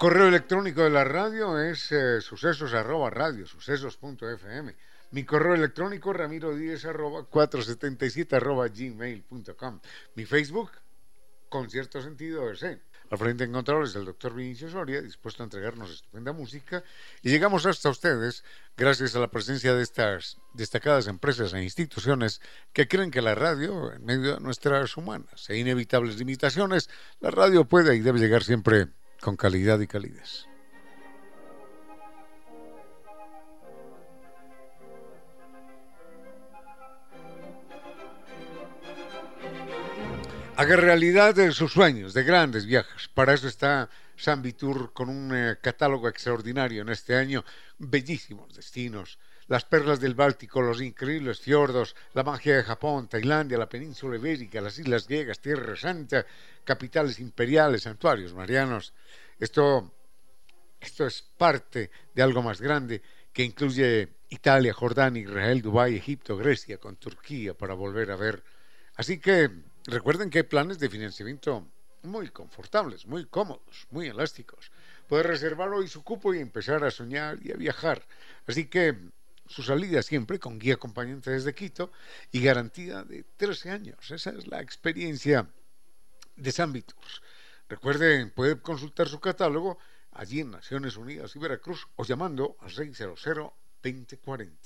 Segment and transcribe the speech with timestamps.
[0.00, 4.74] Correo electrónico de la radio es eh, sucesos arroba radio, sucesos.fm.
[5.10, 9.80] Mi correo electrónico ramiro 10 arroba 477 arroba gmail.com.
[10.14, 10.70] Mi Facebook,
[11.50, 12.80] con cierto sentido, es eh.
[13.10, 16.82] Al frente en controles el doctor Vinicio Soria, dispuesto a entregarnos estupenda música.
[17.20, 18.42] Y llegamos hasta ustedes
[18.78, 22.40] gracias a la presencia de estas destacadas empresas e instituciones
[22.72, 26.88] que creen que la radio, en medio de nuestras humanas e inevitables limitaciones,
[27.20, 28.88] la radio puede y debe llegar siempre
[29.20, 30.46] con calidad y calidez.
[40.56, 43.08] Haga realidad de sus sueños, de grandes viajes.
[43.08, 47.44] Para eso está San Vitur con un eh, catálogo extraordinario en este año,
[47.78, 49.18] bellísimos destinos,
[49.50, 54.60] las perlas del Báltico, los increíbles fiordos, la magia de Japón, Tailandia, la península ibérica,
[54.60, 56.24] las islas griegas, Tierra Santa,
[56.62, 58.94] capitales imperiales, santuarios marianos.
[59.40, 59.92] Esto,
[60.80, 63.02] esto es parte de algo más grande
[63.32, 68.44] que incluye Italia, Jordania, Israel, Dubái, Egipto, Grecia, con Turquía para volver a ver.
[68.94, 69.50] Así que
[69.86, 71.66] recuerden que hay planes de financiamiento
[72.04, 74.70] muy confortables, muy cómodos, muy elásticos.
[75.08, 78.06] Puede reservar hoy su cupo y empezar a soñar y a viajar.
[78.46, 78.96] Así que
[79.50, 81.90] su salida siempre con guía acompañante desde Quito
[82.30, 84.10] y garantía de 13 años.
[84.10, 85.50] Esa es la experiencia
[86.36, 87.20] de San Tours.
[87.68, 89.78] Recuerden, puede consultar su catálogo
[90.12, 94.56] allí en Naciones Unidas y Veracruz o llamando al 600-2040.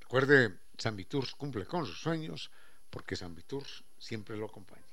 [0.00, 2.50] Recuerde, San Viturs cumple con sus sueños
[2.88, 4.91] porque San Viturs siempre lo acompaña.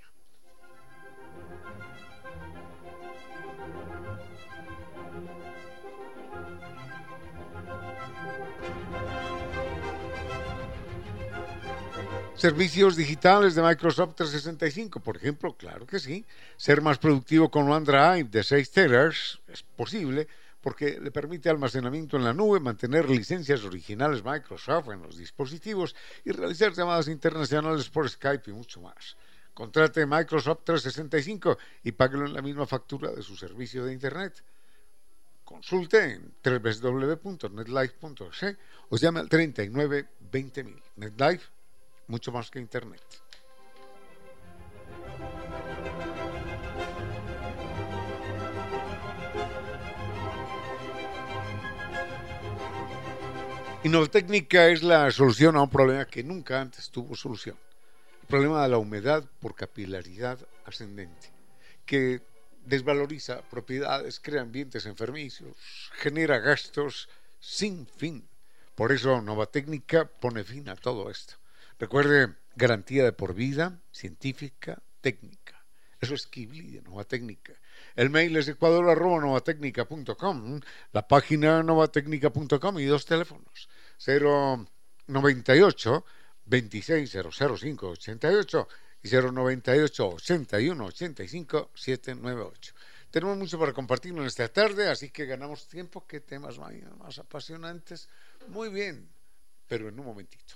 [12.40, 16.26] Servicios digitales de Microsoft 365, por ejemplo, claro que sí.
[16.56, 20.26] Ser más productivo con OneDrive de 6 teras es posible
[20.62, 26.32] porque le permite almacenamiento en la nube, mantener licencias originales Microsoft en los dispositivos y
[26.32, 29.18] realizar llamadas internacionales por Skype y mucho más.
[29.54, 34.42] Contrate Microsoft 365 y páguelo en la misma factura de su servicio de Internet.
[35.44, 38.56] Consulte en www.netlife.es
[38.92, 40.82] o llame al 39 20000.
[40.96, 41.59] NetLife
[42.10, 43.02] mucho más que Internet.
[53.82, 57.56] Innovatécnica es la solución a un problema que nunca antes tuvo solución.
[58.22, 61.32] El problema de la humedad por capilaridad ascendente,
[61.86, 62.22] que
[62.66, 65.56] desvaloriza propiedades, crea ambientes enfermizos,
[65.94, 67.08] genera gastos
[67.40, 68.28] sin fin.
[68.76, 71.39] Por eso Novatécnica pone fin a todo esto.
[71.80, 75.66] Recuerde, garantía de por vida, científica, técnica.
[76.02, 77.54] Eso es Kibli de Nova Técnica.
[77.96, 80.60] El mail es ecuador.novatecnica.com,
[80.92, 83.70] la página novatecnica.com y dos teléfonos.
[84.06, 86.06] 098
[86.46, 88.68] 2600588
[89.04, 92.74] y 098 81 85 798.
[93.10, 96.06] Tenemos mucho para compartir en esta tarde, así que ganamos tiempo.
[96.06, 98.10] ¿Qué temas más apasionantes?
[98.48, 99.10] Muy bien,
[99.68, 100.56] pero en un momentito.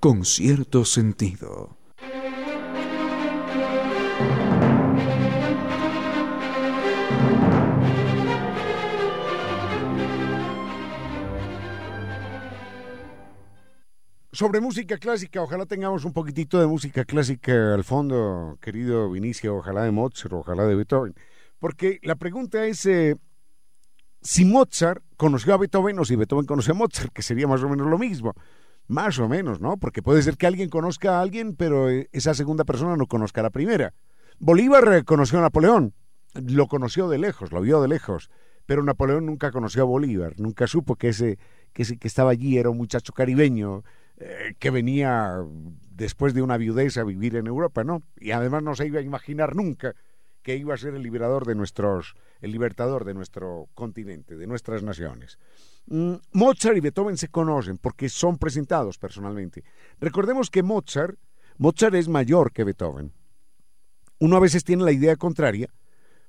[0.00, 1.78] Con cierto sentido.
[14.38, 19.82] sobre música clásica, ojalá tengamos un poquitito de música clásica al fondo, querido Vinicio, ojalá
[19.82, 21.12] de Mozart, ojalá de Beethoven.
[21.58, 23.16] Porque la pregunta es eh,
[24.20, 27.68] si Mozart conoció a Beethoven o si Beethoven conoció a Mozart, que sería más o
[27.68, 28.34] menos lo mismo.
[28.86, 29.76] Más o menos, ¿no?
[29.76, 33.40] Porque puede ser que alguien conozca a alguien, pero eh, esa segunda persona no conozca
[33.40, 33.92] a la primera.
[34.38, 35.94] Bolívar conoció a Napoleón,
[36.34, 38.30] lo conoció de lejos, lo vio de lejos,
[38.64, 41.38] pero Napoleón nunca conoció a Bolívar, nunca supo que ese
[41.72, 43.84] que, ese, que estaba allí era un muchacho caribeño,
[44.16, 45.44] eh, que venía
[45.90, 48.02] después de una viudez a vivir en Europa, ¿no?
[48.16, 49.94] Y además no se iba a imaginar nunca
[50.48, 54.82] que iba a ser el liberador de nuestros, el libertador de nuestro continente, de nuestras
[54.82, 55.38] naciones.
[55.88, 59.62] Mm, Mozart y Beethoven se conocen porque son presentados personalmente.
[60.00, 61.18] Recordemos que Mozart,
[61.58, 63.12] Mozart es mayor que Beethoven.
[64.20, 65.68] Uno a veces tiene la idea contraria,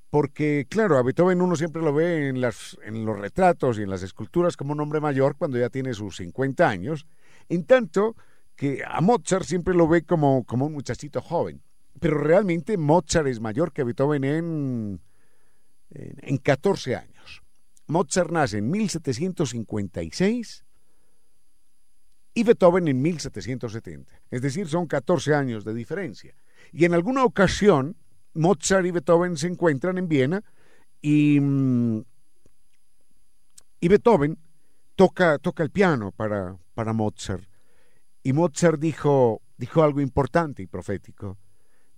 [0.10, 3.90] porque claro, a Beethoven uno siempre lo ve en, las, en los retratos y en
[3.90, 7.08] las esculturas como un hombre mayor cuando ya tiene sus 50 años,
[7.48, 8.18] en tanto
[8.58, 11.62] que a Mozart siempre lo ve como, como un muchachito joven.
[12.00, 15.02] Pero realmente Mozart es mayor que Beethoven en,
[15.92, 17.44] en, 14 años.
[17.88, 20.66] Mozart nace en 1756
[22.34, 24.22] y Beethoven en 1770.
[24.32, 26.36] Es decir, son 14 años de diferencia.
[26.72, 27.98] Y en alguna ocasión,
[28.34, 30.44] Mozart y Beethoven se encuentran en Viena
[31.02, 32.04] y, mm,
[33.82, 34.38] y Beethoven
[34.96, 37.44] toca, toca el piano para, para Mozart.
[38.22, 41.38] Y Mozart dijo, dijo algo importante y profético.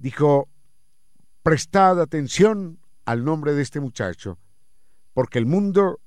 [0.01, 0.49] Dijo,
[1.43, 4.39] prestad atención al nombre de este muchacho,
[5.13, 5.99] porque el mundo,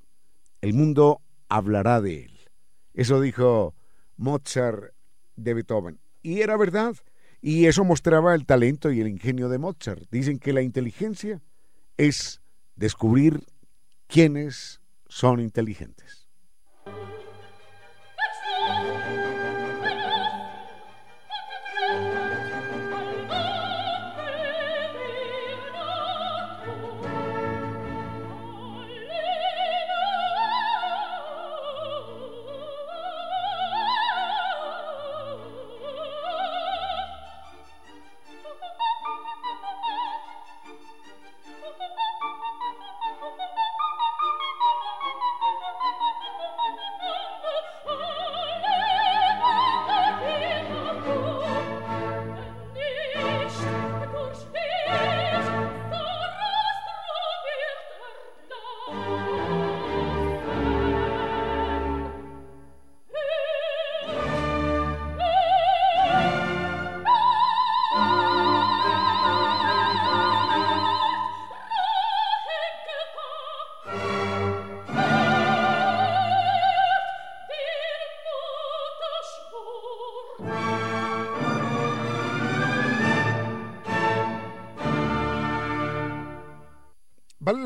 [0.59, 2.39] el mundo hablará de él.
[2.93, 3.73] Eso dijo
[4.17, 4.93] Mozart
[5.37, 5.97] de Beethoven.
[6.21, 6.97] Y era verdad.
[7.41, 10.09] Y eso mostraba el talento y el ingenio de Mozart.
[10.11, 11.41] Dicen que la inteligencia
[11.95, 12.41] es
[12.75, 13.45] descubrir
[14.07, 16.24] quiénes son inteligentes.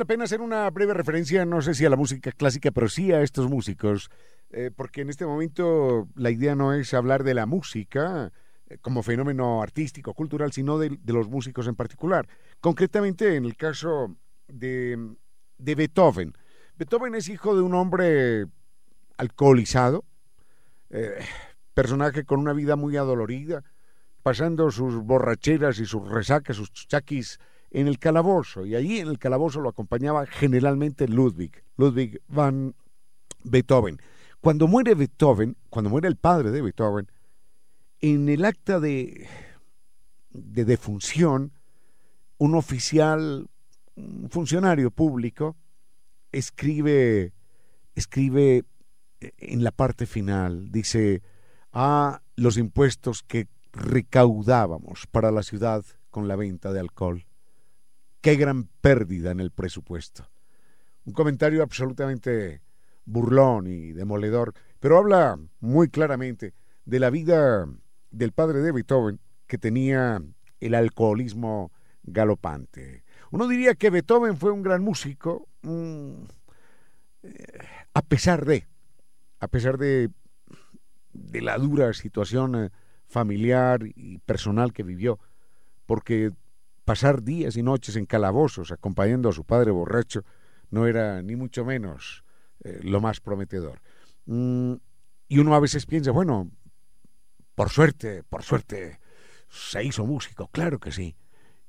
[0.10, 3.22] Pena hacer una breve referencia, no sé si a la música clásica, pero sí a
[3.22, 4.10] estos músicos,
[4.50, 8.32] eh, porque en este momento la idea no es hablar de la música
[8.66, 12.28] eh, como fenómeno artístico, cultural, sino de, los músicos en particular.
[12.60, 14.16] Concretamente en el caso
[14.48, 14.98] de,
[15.60, 16.34] Beethoven.
[16.76, 18.48] Beethoven es hijo de un hombre
[19.16, 20.06] alcoholizado,
[20.90, 21.24] eh,
[21.76, 23.64] personaje con una vida muy adolorida,
[24.24, 27.40] pasando sus borracheras y sus resacas, sus chaquis
[27.72, 32.76] en el calabozo, y allí en el calabozo lo acompañaba generalmente Ludwig, Ludwig van
[33.44, 34.02] Beethoven.
[34.42, 37.08] Cuando muere Beethoven, cuando muere el padre de Beethoven,
[38.02, 39.28] en el acta de,
[40.30, 41.52] de defunción,
[42.38, 43.48] un oficial,
[43.96, 45.58] un funcionario público,
[46.32, 47.34] escribe,
[47.96, 48.64] escribe
[49.20, 51.22] en la parte final, dice,
[51.74, 57.29] ah, los impuestos que recaudábamos para la ciudad con la venta de alcohol
[58.22, 60.30] qué gran pérdida en el presupuesto.
[61.06, 62.62] Un comentario absolutamente
[63.06, 66.54] burlón y demoledor, pero habla muy claramente
[66.86, 67.68] de la vida
[68.12, 70.22] del padre de Beethoven, que tenía
[70.60, 71.72] el alcoholismo
[72.04, 73.04] galopante.
[73.32, 77.60] Uno diría que Beethoven fue un gran músico, eh,
[77.94, 78.68] a pesar de,
[79.40, 80.10] a pesar de,
[81.34, 82.70] la dura situación eh,
[83.08, 85.20] familiar y personal que vivió
[85.86, 86.32] porque
[86.90, 90.26] pasar días y noches en calabozos acompañando a su padre borracho
[90.72, 92.24] no era ni mucho menos
[92.64, 93.80] eh, lo más prometedor.
[94.26, 94.74] Mm,
[95.28, 96.50] y uno a veces piensa, bueno,
[97.54, 99.00] por suerte, por suerte,
[99.50, 101.16] se hizo músico, claro que sí.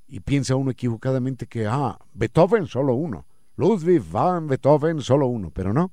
[0.07, 5.75] Y piensa uno equivocadamente que, ah, Beethoven solo uno, Ludwig van Beethoven solo uno, pero
[5.75, 5.93] no.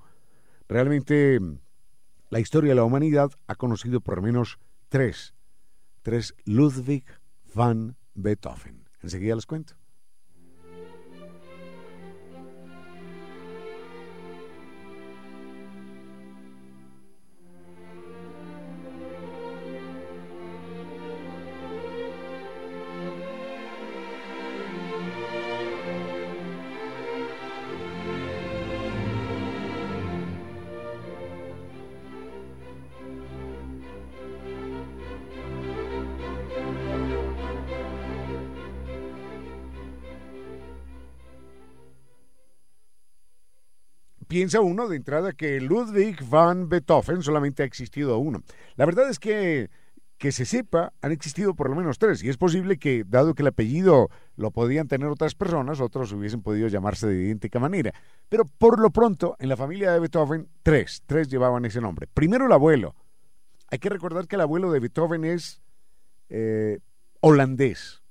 [0.69, 1.41] Realmente
[2.29, 4.57] la historia de la humanidad ha conocido por lo menos
[4.87, 5.33] tres,
[6.01, 7.03] tres Ludwig
[7.53, 8.86] van Beethoven.
[9.03, 9.75] Enseguida les cuento.
[44.37, 48.43] Piensa uno de entrada que Ludwig van Beethoven solamente ha existido uno.
[48.75, 49.71] La verdad es que,
[50.19, 53.41] que se sepa, han existido por lo menos tres, y es posible que, dado que
[53.41, 57.95] el apellido lo podían tener otras personas, otros hubiesen podido llamarse de idéntica manera.
[58.29, 62.05] Pero por lo pronto, en la familia de Beethoven, tres, tres llevaban ese nombre.
[62.05, 62.93] Primero el abuelo.
[63.71, 65.63] Hay que recordar que el abuelo de Beethoven es
[66.29, 66.77] eh,
[67.21, 68.03] holandés.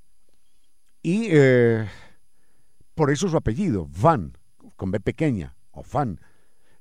[1.05, 1.87] Y eh,
[2.97, 4.37] por eso su apellido, Van,
[4.75, 6.21] con B pequeña o fan.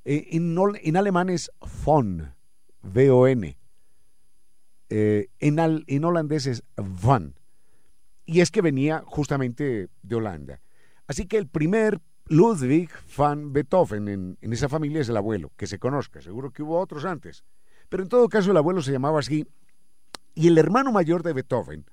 [0.03, 1.51] Eh, en, alemán es
[1.83, 2.33] von,
[2.81, 3.57] V-O-N.
[4.89, 7.35] Eh, en, en holandés es van.
[8.25, 10.61] Y es que venía justamente de Holanda.
[11.07, 15.67] Así que el primer Ludwig van Beethoven en, en, esa familia es el abuelo, que
[15.67, 16.21] se conozca.
[16.21, 17.43] Seguro que hubo otros antes.
[17.89, 19.45] Pero en todo caso el abuelo se llamaba así.
[20.33, 21.85] Y el hermano mayor de Beethoven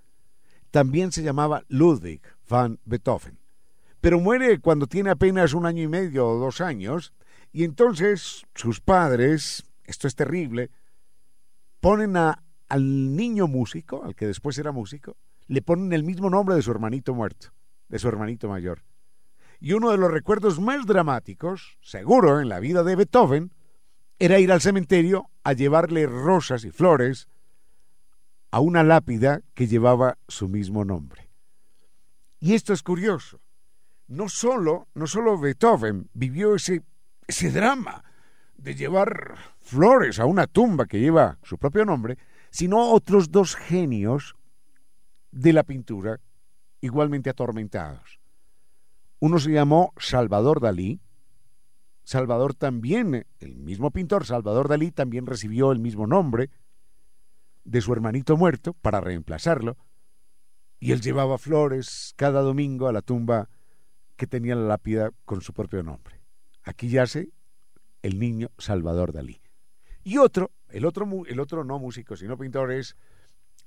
[0.70, 3.41] también se llamaba Ludwig van Beethoven
[4.02, 7.14] pero muere cuando tiene apenas un año y medio o dos años,
[7.52, 10.72] y entonces sus padres, esto es terrible,
[11.78, 15.16] ponen a, al niño músico, al que después era músico,
[15.46, 17.52] le ponen el mismo nombre de su hermanito muerto,
[17.88, 18.82] de su hermanito mayor.
[19.60, 23.54] Y uno de los recuerdos más dramáticos, seguro en la vida de Beethoven,
[24.18, 27.28] era ir al cementerio a llevarle rosas y flores
[28.50, 31.30] a una lápida que llevaba su mismo nombre.
[32.40, 33.41] Y esto es curioso,
[34.12, 36.82] no solo, no solo Beethoven vivió ese,
[37.26, 38.04] ese drama
[38.56, 42.18] de llevar flores a una tumba que lleva su propio nombre,
[42.50, 44.36] sino otros dos genios
[45.30, 46.20] de la pintura
[46.82, 48.20] igualmente atormentados.
[49.18, 51.00] Uno se llamó Salvador Dalí.
[52.04, 56.50] Salvador también, el mismo pintor, Salvador Dalí, también recibió el mismo nombre
[57.64, 59.78] de su hermanito muerto para reemplazarlo,
[60.80, 63.48] y él llevaba flores cada domingo a la tumba
[64.16, 66.20] que tenía la lápida con su propio nombre.
[66.64, 67.30] Aquí yace
[68.02, 69.40] el niño Salvador Dalí.
[70.04, 72.96] Y otro, el otro, no músico, sino pintor es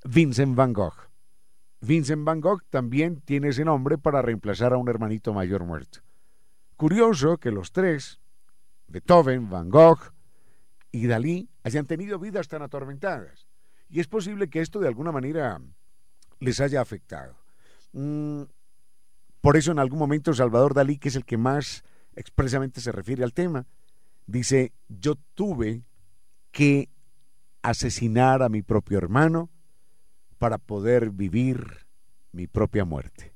[0.04, 1.10] Vincent Van Gogh.
[1.82, 6.00] Vincent Van Gogh también tiene ese nombre para reemplazar a un hermanito mayor muerto.
[6.76, 8.20] Curioso que los tres,
[8.88, 10.14] Beethoven, Van Gogh
[10.92, 13.48] y Dalí, hayan tenido vidas tan atormentadas.
[13.88, 15.62] Y es posible que esto de alguna manera
[16.40, 17.38] les haya afectado.
[17.94, 18.44] Mm,
[19.46, 21.84] por eso en algún momento Salvador Dalí, que es el que más
[22.16, 23.68] expresamente se refiere al tema,
[24.26, 25.84] dice, yo tuve
[26.50, 26.90] que
[27.62, 29.52] asesinar a mi propio hermano
[30.40, 31.86] para poder vivir
[32.32, 33.35] mi propia muerte.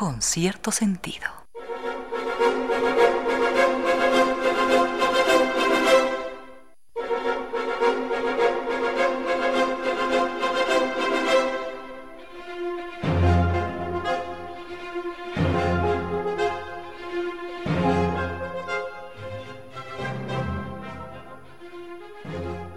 [0.00, 1.39] Con cierto sentido.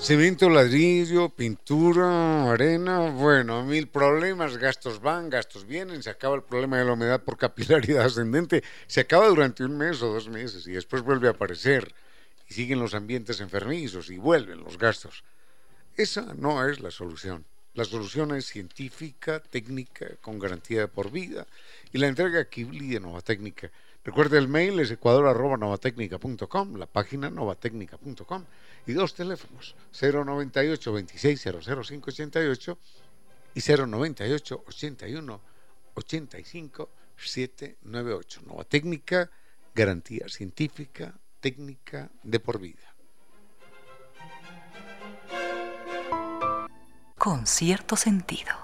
[0.04, 6.78] Cemento, ladrillo, pintura, arena, bueno, mil problemas, gastos van, gastos vienen, se acaba el problema
[6.78, 10.74] de la humedad por capilaridad ascendente, se acaba durante un mes o dos meses y
[10.74, 11.96] después vuelve a aparecer
[12.50, 15.24] y siguen los ambientes enfermizos y vuelven los gastos.
[15.96, 17.46] Esa no es la solución.
[17.74, 21.48] La solución es científica, técnica, con garantía por vida
[21.94, 23.72] y la entrega Kibli de Nova Técnica.
[24.04, 28.44] Recuerde el mail es ecuador.novatecnica.com, la página novatecnica.com
[28.86, 32.78] y dos teléfonos 098 26 588
[33.56, 35.42] y 098 81
[35.96, 38.42] 85 798.
[38.46, 39.30] Nova Técnica,
[39.74, 42.94] garantía científica, técnica de por vida.
[47.18, 48.63] Con cierto sentido.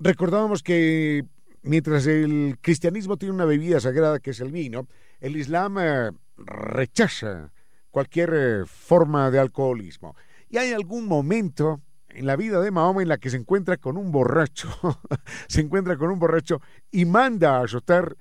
[0.00, 1.24] Recordábamos que
[1.62, 4.86] mientras el cristianismo tiene una bebida sagrada que es el vino,
[5.20, 7.52] el Islam eh, rechaza
[7.90, 10.14] cualquier eh, forma de alcoholismo.
[10.48, 13.96] Y hay algún momento en la vida de Mahoma en la que se encuentra con
[13.96, 14.68] un borracho,
[15.48, 18.16] se encuentra con un borracho y manda a azotar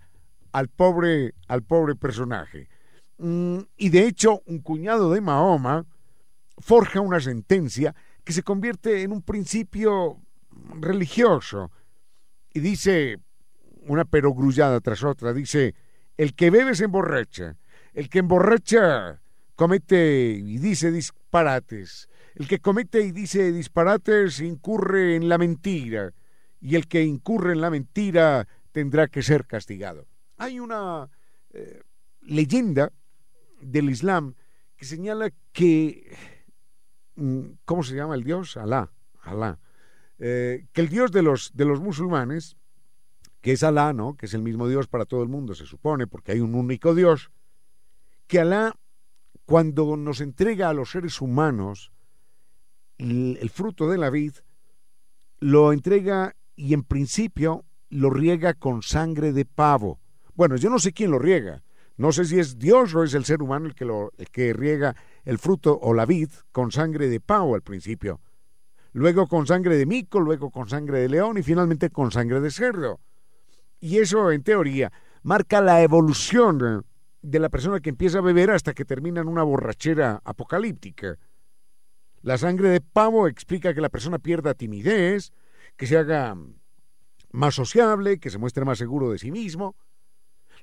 [0.51, 2.69] al pobre, al pobre personaje.
[3.19, 5.85] Mm, y de hecho, un cuñado de Mahoma
[6.57, 10.19] forja una sentencia que se convierte en un principio
[10.79, 11.71] religioso.
[12.53, 13.17] Y dice,
[13.87, 15.75] una perogrullada tras otra, dice,
[16.17, 17.57] el que bebe se emborracha,
[17.93, 19.21] el que emborracha
[19.55, 26.13] comete y dice disparates, el que comete y dice disparates incurre en la mentira,
[26.59, 30.07] y el que incurre en la mentira tendrá que ser castigado.
[30.37, 31.09] Hay una
[31.51, 31.81] eh,
[32.21, 32.91] leyenda
[33.61, 34.35] del Islam
[34.75, 36.15] que señala que,
[37.15, 38.57] mm, ¿cómo se llama el Dios?
[38.57, 39.59] Alá, Alá.
[40.19, 42.57] Eh, que el Dios de los, de los musulmanes,
[43.41, 44.15] que es Alá, ¿no?
[44.15, 46.95] que es el mismo Dios para todo el mundo, se supone, porque hay un único
[46.95, 47.31] Dios,
[48.25, 48.75] que Alá,
[49.45, 51.91] cuando nos entrega a los seres humanos
[52.97, 54.33] el, el fruto de la vid,
[55.39, 59.99] lo entrega y en principio lo riega con sangre de pavo.
[60.33, 61.63] Bueno, yo no sé quién lo riega,
[61.95, 64.51] no sé si es Dios o es el ser humano el que, lo, el que
[64.53, 68.19] riega el fruto o la vid con sangre de pavo al principio
[68.93, 72.51] luego con sangre de mico, luego con sangre de león y finalmente con sangre de
[72.51, 72.99] cerdo.
[73.79, 74.91] Y eso, en teoría,
[75.23, 76.85] marca la evolución
[77.21, 81.17] de la persona que empieza a beber hasta que termina en una borrachera apocalíptica.
[82.21, 85.31] La sangre de pavo explica que la persona pierda timidez,
[85.75, 86.35] que se haga
[87.31, 89.75] más sociable, que se muestre más seguro de sí mismo.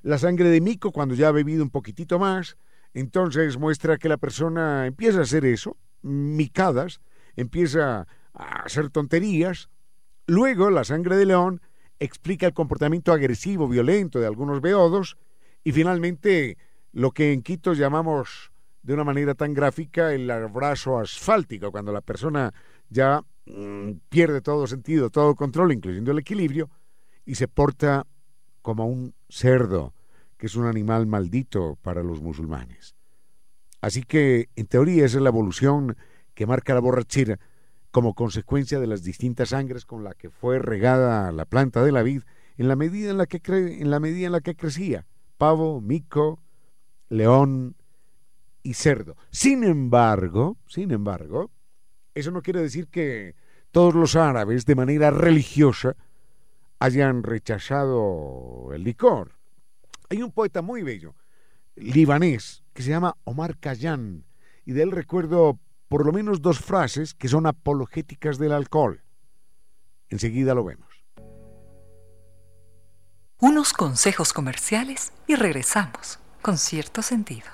[0.01, 2.57] La sangre de mico, cuando ya ha bebido un poquitito más,
[2.93, 7.01] entonces muestra que la persona empieza a hacer eso, micadas,
[7.35, 9.69] empieza a hacer tonterías.
[10.27, 11.61] Luego, la sangre de león
[11.99, 15.17] explica el comportamiento agresivo, violento de algunos beodos.
[15.63, 16.57] Y finalmente,
[16.91, 18.51] lo que en Quito llamamos
[18.83, 22.53] de una manera tan gráfica el abrazo asfáltico, cuando la persona
[22.89, 26.69] ya mm, pierde todo sentido, todo control, incluyendo el equilibrio,
[27.25, 28.05] y se porta
[28.61, 29.93] como un cerdo,
[30.37, 32.95] que es un animal maldito para los musulmanes.
[33.81, 35.97] Así que, en teoría, esa es la evolución
[36.35, 37.39] que marca la borrachera
[37.91, 42.03] como consecuencia de las distintas sangres con la que fue regada la planta de la
[42.03, 42.23] vid
[42.57, 45.05] en la medida en la que, en la, medida en la que crecía,
[45.37, 46.41] pavo, mico,
[47.09, 47.75] león
[48.63, 49.15] y cerdo.
[49.31, 51.51] Sin embargo, sin embargo,
[52.13, 53.35] eso no quiere decir que
[53.71, 55.95] todos los árabes de manera religiosa
[56.79, 59.33] hayan rechazado el licor.
[60.09, 61.15] Hay un poeta muy bello,
[61.75, 64.23] libanés, que se llama Omar Khayyam,
[64.65, 69.03] y de él recuerdo por lo menos dos frases que son apologéticas del alcohol.
[70.09, 71.05] Enseguida lo vemos.
[73.39, 77.47] Unos consejos comerciales y regresamos con cierto sentido.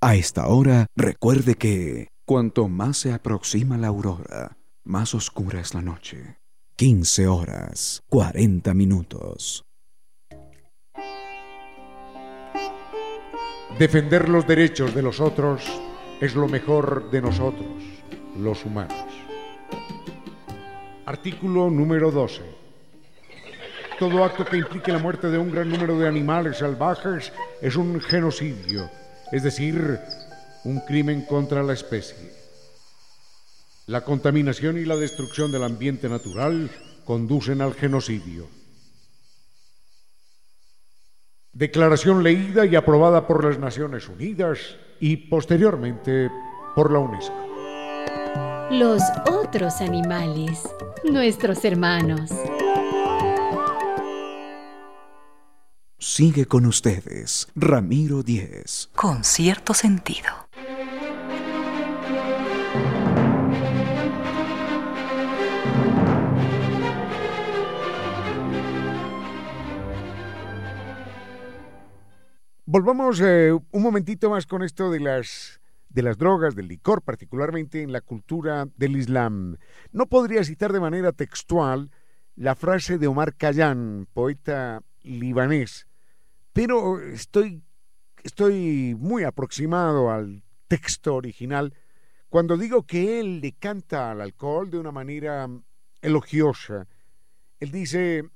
[0.00, 5.82] A esta hora, recuerde que cuanto más se aproxima la aurora, más oscura es la
[5.82, 6.38] noche.
[6.76, 9.64] 15 horas, 40 minutos.
[13.78, 15.62] Defender los derechos de los otros
[16.20, 17.66] es lo mejor de nosotros,
[18.38, 18.96] los humanos.
[21.04, 22.42] Artículo número 12.
[23.98, 28.00] Todo acto que implique la muerte de un gran número de animales salvajes es un
[28.00, 28.90] genocidio,
[29.32, 29.98] es decir,
[30.64, 32.30] un crimen contra la especie.
[33.86, 36.70] La contaminación y la destrucción del ambiente natural
[37.04, 38.48] conducen al genocidio.
[41.58, 46.30] Declaración leída y aprobada por las Naciones Unidas y posteriormente
[46.74, 48.68] por la UNESCO.
[48.72, 50.68] Los otros animales,
[51.02, 52.30] nuestros hermanos.
[55.98, 58.90] Sigue con ustedes, Ramiro Díez.
[58.94, 60.45] Con cierto sentido.
[72.76, 77.80] Volvamos eh, un momentito más con esto de las de las drogas, del licor, particularmente
[77.80, 79.56] en la cultura del Islam.
[79.92, 81.90] No podría citar de manera textual
[82.34, 85.86] la frase de Omar Khayyam, poeta libanés,
[86.52, 87.62] pero estoy,
[88.22, 91.72] estoy muy aproximado al texto original
[92.28, 95.48] cuando digo que él le canta al alcohol de una manera
[96.02, 96.86] elogiosa.
[97.58, 98.28] Él dice,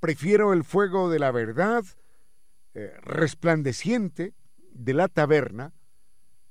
[0.00, 1.82] prefiero el fuego de la verdad,
[2.78, 4.34] eh, resplandeciente,
[4.70, 5.72] de la taberna,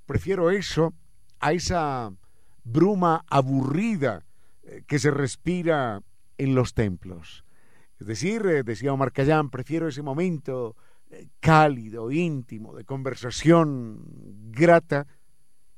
[0.08, 0.96] prefiero eso
[1.40, 2.12] a esa
[2.64, 4.26] bruma aburrida
[4.64, 6.02] eh, que se respira
[6.40, 7.46] en los templos.
[8.00, 10.76] Es decir, eh, decía Omar Cayán, prefiero ese momento
[11.40, 14.02] cálido, íntimo, de conversación
[14.50, 15.06] grata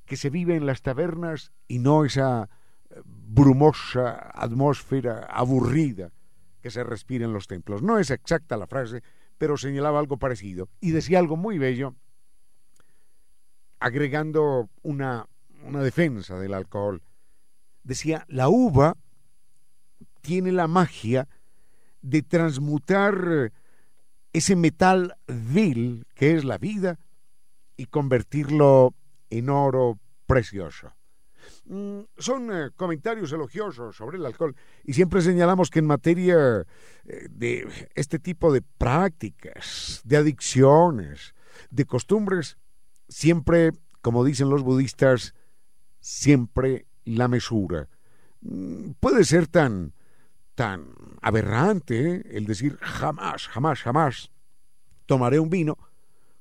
[0.05, 2.49] que se vive en las tabernas y no esa
[3.03, 6.13] brumosa atmósfera aburrida
[6.61, 7.83] que se respira en los templos.
[7.83, 9.03] No es exacta la frase,
[9.37, 10.69] pero señalaba algo parecido.
[10.79, 11.95] Y decía algo muy bello
[13.79, 15.27] agregando una,
[15.63, 17.03] una defensa del alcohol.
[17.83, 18.97] Decía, la uva
[20.21, 21.27] tiene la magia
[22.01, 23.51] de transmutar
[24.33, 26.99] ese metal vil que es la vida
[27.75, 28.93] y convertirlo
[29.29, 30.96] en oro precioso.
[31.69, 36.65] Mm, son eh, comentarios elogiosos sobre el alcohol y siempre señalamos que en materia
[37.05, 41.35] eh, de este tipo de prácticas, de adicciones,
[41.69, 42.57] de costumbres,
[43.09, 45.35] siempre, como dicen los budistas,
[45.99, 47.89] siempre la mesura.
[48.39, 49.93] Mm, puede ser tan,
[50.55, 52.23] tan aberrante ¿eh?
[52.31, 54.31] el decir jamás, jamás, jamás
[55.05, 55.77] tomaré un vino,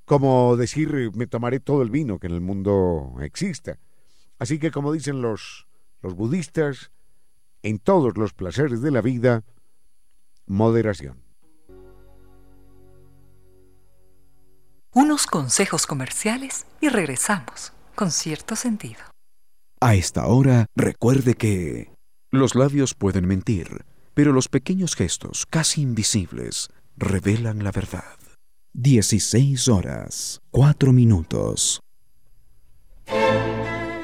[0.05, 3.81] como decir me tomaré todo el vino que en el mundo exista.
[4.39, 5.67] Así que, como dicen los,
[6.03, 6.91] los budistas,
[7.63, 9.45] en todos los placeres de la vida,
[10.47, 11.27] moderación.
[14.97, 19.01] unos consejos comerciales y regresamos con cierto sentido.
[19.79, 21.93] A esta hora, recuerde que
[22.31, 28.17] los labios pueden mentir, pero los pequeños gestos, casi invisibles, revelan la verdad.
[28.73, 31.81] 16 horas, 4 minutos.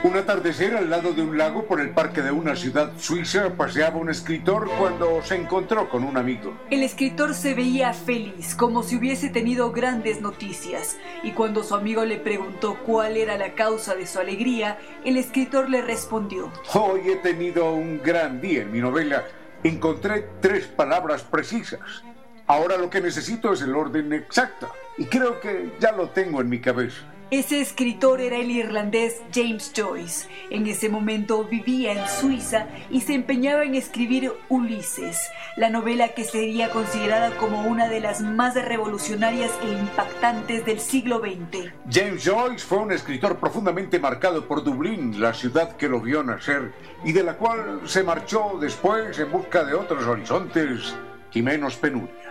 [0.04, 3.98] Un atardecer al lado de un lago por el parque de una ciudad suiza paseaba
[3.98, 6.58] un escritor cuando se encontró con un amigo.
[6.70, 12.04] El escritor se veía feliz, como si hubiese tenido grandes noticias, y cuando su amigo
[12.04, 17.16] le preguntó cuál era la causa de su alegría, el escritor le respondió, Hoy he
[17.16, 19.22] tenido un gran día en mi novela.
[19.62, 22.02] Encontré tres palabras precisas.
[22.48, 26.48] Ahora lo que necesito es el orden exacto, y creo que ya lo tengo en
[26.48, 27.11] mi cabeza.
[27.32, 30.28] Ese escritor era el irlandés James Joyce.
[30.50, 36.24] En ese momento vivía en Suiza y se empeñaba en escribir Ulises, la novela que
[36.24, 41.72] sería considerada como una de las más revolucionarias e impactantes del siglo XX.
[41.90, 46.74] James Joyce fue un escritor profundamente marcado por Dublín, la ciudad que lo vio nacer
[47.02, 50.94] y de la cual se marchó después en busca de otros horizontes
[51.32, 52.21] y menos penurias.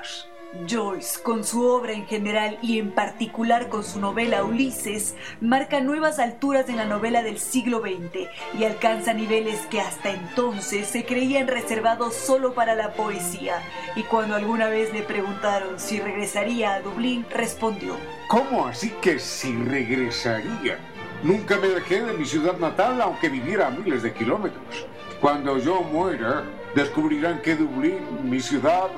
[0.68, 6.20] Joyce, con su obra en general y en particular con su novela Ulises, marca nuevas
[6.20, 8.28] alturas en la novela del siglo XX
[8.60, 13.62] y alcanza niveles que hasta entonces se creían reservados solo para la poesía.
[13.96, 17.96] Y cuando alguna vez le preguntaron si regresaría a Dublín, respondió,
[18.28, 20.80] ¿Cómo así que si regresaría?
[21.24, 24.88] Nunca me dejé de mi ciudad natal aunque viviera a miles de kilómetros.
[25.22, 28.90] Cuando yo muera, descubrirán que Dublín, mi ciudad,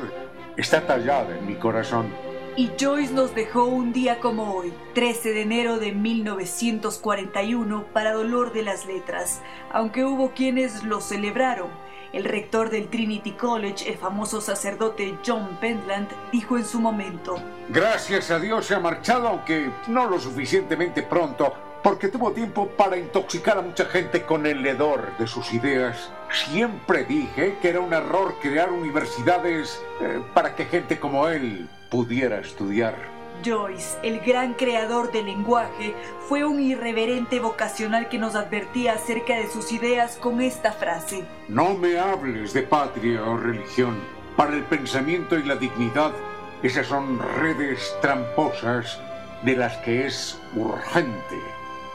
[0.57, 2.11] está tallada en mi corazón.
[2.55, 8.53] Y Joyce nos dejó un día como hoy, 13 de enero de 1941, para dolor
[8.53, 11.69] de las letras, aunque hubo quienes lo celebraron.
[12.11, 18.29] El rector del Trinity College, el famoso sacerdote John Pentland, dijo en su momento, Gracias
[18.29, 23.57] a Dios se ha marchado, aunque no lo suficientemente pronto, porque tuvo tiempo para intoxicar
[23.57, 26.09] a mucha gente con el hedor de sus ideas.
[26.31, 32.39] Siempre dije que era un error crear universidades eh, para que gente como él pudiera
[32.39, 32.95] estudiar.
[33.43, 35.93] Joyce, el gran creador del lenguaje,
[36.29, 41.25] fue un irreverente vocacional que nos advertía acerca de sus ideas con esta frase.
[41.49, 43.99] No me hables de patria o religión.
[44.37, 46.13] Para el pensamiento y la dignidad,
[46.61, 48.99] esas son redes tramposas
[49.43, 51.37] de las que es urgente,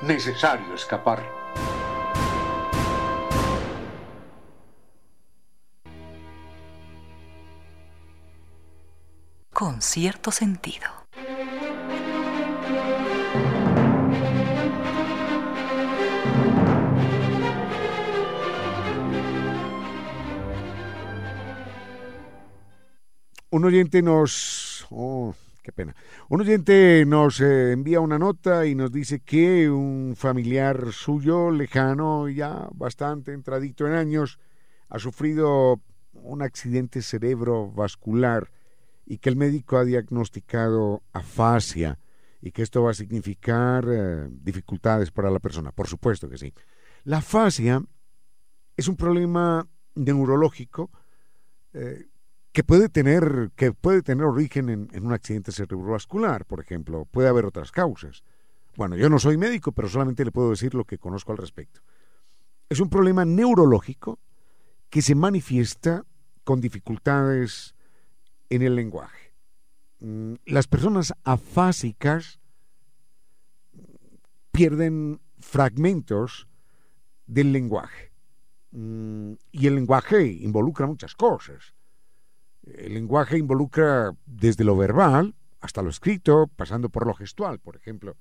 [0.03, 1.23] necesario escapar.
[9.53, 10.87] Con cierto sentido.
[23.51, 24.87] Un oyente nos...
[24.91, 25.35] Oh,
[25.69, 25.95] qué pena.
[26.31, 32.27] Un oyente nos eh, envía una nota y nos dice que un familiar suyo, lejano,
[32.31, 34.39] ya bastante entradito en años,
[34.89, 35.83] ha sufrido
[36.15, 38.51] un accidente cerebrovascular
[39.05, 41.99] y que el médico ha diagnosticado afasia
[42.41, 45.71] y que esto va a significar eh, dificultades para la persona.
[45.71, 46.55] Por supuesto que sí.
[47.05, 47.83] La afasia
[48.75, 50.91] es un problema neurológico
[51.75, 52.07] eh,
[52.59, 57.05] que puede tener, que puede tener origen en, en, un accidente cerebrovascular, por ejemplo.
[57.05, 58.25] Puede haber otras causas.
[58.75, 61.83] Bueno, yo no soy médico, pero solamente le puedo decir lo que conozco al respecto.
[62.69, 64.19] Es un problema neurológico
[64.91, 66.05] que se manifiesta
[66.43, 67.77] con dificultades
[68.51, 69.37] en el lenguaje.
[70.01, 72.41] Mm, las personas afásicas
[74.51, 76.49] pierden fragmentos
[77.25, 78.11] del lenguaje.
[78.73, 81.78] Mm, y el lenguaje involucra muchas cosas.
[82.77, 88.17] El lenguaje involucra desde lo verbal hasta lo escrito, pasando por lo gestual, por ejemplo.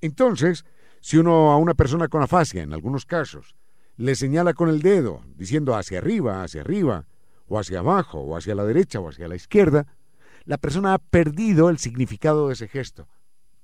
[0.00, 0.64] Entonces,
[1.00, 3.56] si uno a una persona con afasia, en algunos casos,
[3.96, 7.06] le señala con el dedo, diciendo hacia arriba, hacia arriba,
[7.46, 9.86] o hacia abajo, o hacia la derecha, o hacia la izquierda,
[10.44, 13.08] la persona ha perdido el significado de ese gesto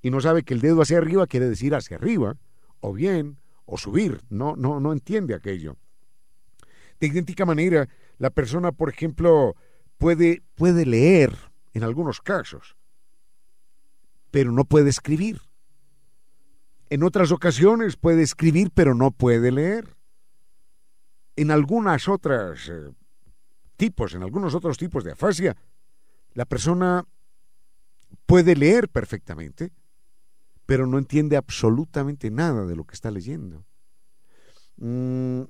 [0.02, 2.36] y no sabe que el dedo hacia arriba quiere decir hacia arriba,
[2.80, 5.76] o bien, o subir, no, no, no entiende aquello.
[7.00, 9.56] De idéntica manera, la persona, por ejemplo,
[9.98, 11.36] puede, puede leer
[11.74, 12.76] en algunos casos,
[14.30, 15.40] pero no puede escribir.
[16.90, 19.96] En otras ocasiones puede escribir, pero no puede leer.
[21.36, 22.90] En algunas otras eh,
[23.76, 25.56] tipos, en algunos otros tipos de afasia,
[26.32, 27.04] la persona
[28.26, 29.72] puede leer perfectamente,
[30.66, 33.64] pero no entiende absolutamente nada de lo que está leyendo.
[34.76, 35.42] Mm,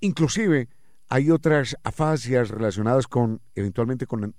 [0.00, 0.68] inclusive
[1.08, 4.34] hay otras afasias relacionadas con, eventualmente, con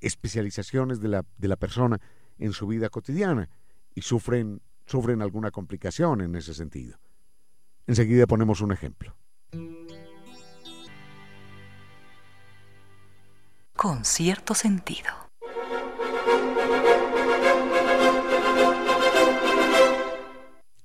[0.00, 2.00] especializaciones de la, de la persona
[2.38, 3.48] en su vida cotidiana
[3.94, 6.98] y sufren, sufren alguna complicación en ese sentido.
[7.86, 9.16] Enseguida ponemos un ejemplo.
[13.74, 15.27] Con cierto sentido.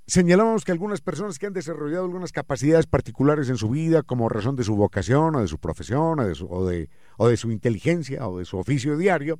[0.05, 4.57] Señalábamos que algunas personas que han desarrollado algunas capacidades particulares en su vida como razón
[4.57, 8.97] de su vocación o de su profesión o de su, inteligencia o de su oficio
[8.97, 9.39] diario,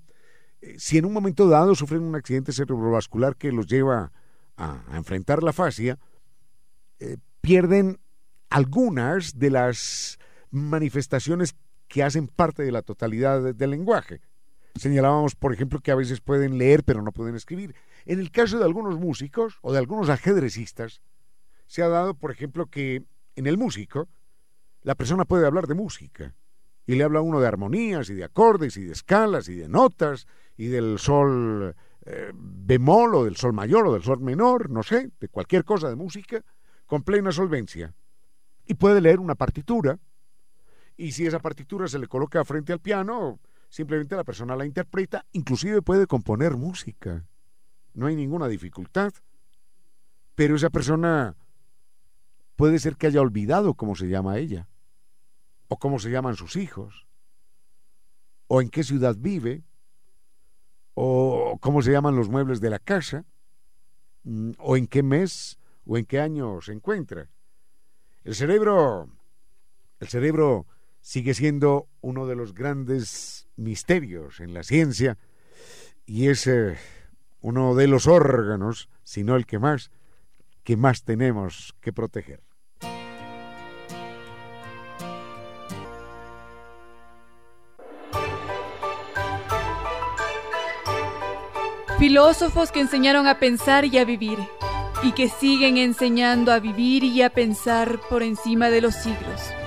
[0.62, 4.14] eh, si en un momento dado sufren un accidente cerebrovascular que los lleva
[4.56, 6.00] a, a enfrentar la fascia,
[7.00, 8.00] eh, pierden
[8.50, 10.18] algunas de las
[10.50, 11.56] manifestaciones
[11.90, 14.22] que hacen parte de la totalidad del lenguaje.
[14.76, 17.76] Señalábamos, por ejemplo, que a veces pueden leer pero no pueden escribir.
[18.06, 21.02] En el caso de algunos músicos o de algunos ajedrecistas,
[21.68, 23.04] se ha dado, por ejemplo, que
[23.36, 24.08] en el músico
[24.82, 26.36] la persona puede hablar de música
[26.86, 30.28] y le habla uno de armonías y de acordes y de escalas y de notas
[30.58, 35.12] y del sol eh, bemol o del sol mayor o del sol menor, no sé,
[35.20, 36.44] de cualquier cosa de música,
[36.86, 37.94] con plena solvencia.
[38.66, 39.98] Y puede leer una partitura
[40.98, 43.40] y si esa partitura se le coloca frente al piano,
[43.70, 47.26] simplemente la persona la interpreta, inclusive puede componer música
[47.94, 49.14] no hay ninguna dificultad.
[50.36, 51.36] Pero esa persona
[52.56, 54.68] puede ser que haya olvidado cómo se llama ella,
[55.68, 57.08] o cómo se llaman sus hijos,
[58.48, 59.64] o en qué ciudad vive,
[60.94, 63.26] o cómo se llaman los muebles de la casa,
[64.24, 67.30] mm, o en qué mes o en qué año se encuentra.
[68.24, 69.10] El cerebro,
[70.00, 70.66] el cerebro
[71.02, 75.18] sigue siendo uno de los grandes misterios en la ciencia
[76.06, 76.78] y es eh,
[77.44, 79.92] uno de los órganos, sino el que más,
[80.64, 82.42] que más tenemos que proteger.
[92.00, 94.40] Filósofos que enseñaron a pensar y a vivir,
[95.04, 99.63] y que siguen enseñando a vivir y a pensar por encima de los siglos.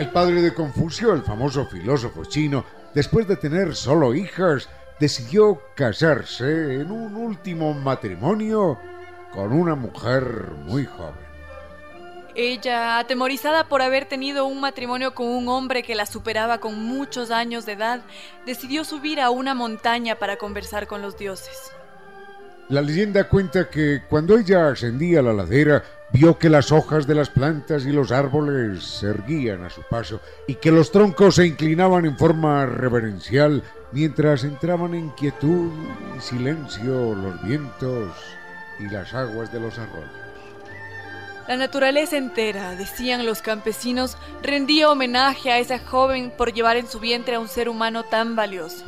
[0.00, 4.66] El padre de Confucio, el famoso filósofo chino, después de tener solo hijas,
[4.98, 8.78] decidió casarse en un último matrimonio
[9.30, 11.20] con una mujer muy joven.
[12.34, 17.30] Ella, atemorizada por haber tenido un matrimonio con un hombre que la superaba con muchos
[17.30, 18.00] años de edad,
[18.46, 21.72] decidió subir a una montaña para conversar con los dioses.
[22.70, 27.14] La leyenda cuenta que cuando ella ascendía a la ladera, vio que las hojas de
[27.14, 31.46] las plantas y los árboles se erguían a su paso y que los troncos se
[31.46, 35.70] inclinaban en forma reverencial mientras entraban en quietud
[36.16, 38.12] y silencio los vientos
[38.78, 40.10] y las aguas de los arroyos.
[41.48, 47.00] La naturaleza entera, decían los campesinos, rendía homenaje a esa joven por llevar en su
[47.00, 48.84] vientre a un ser humano tan valioso.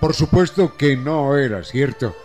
[0.00, 2.16] Por supuesto que no era cierto,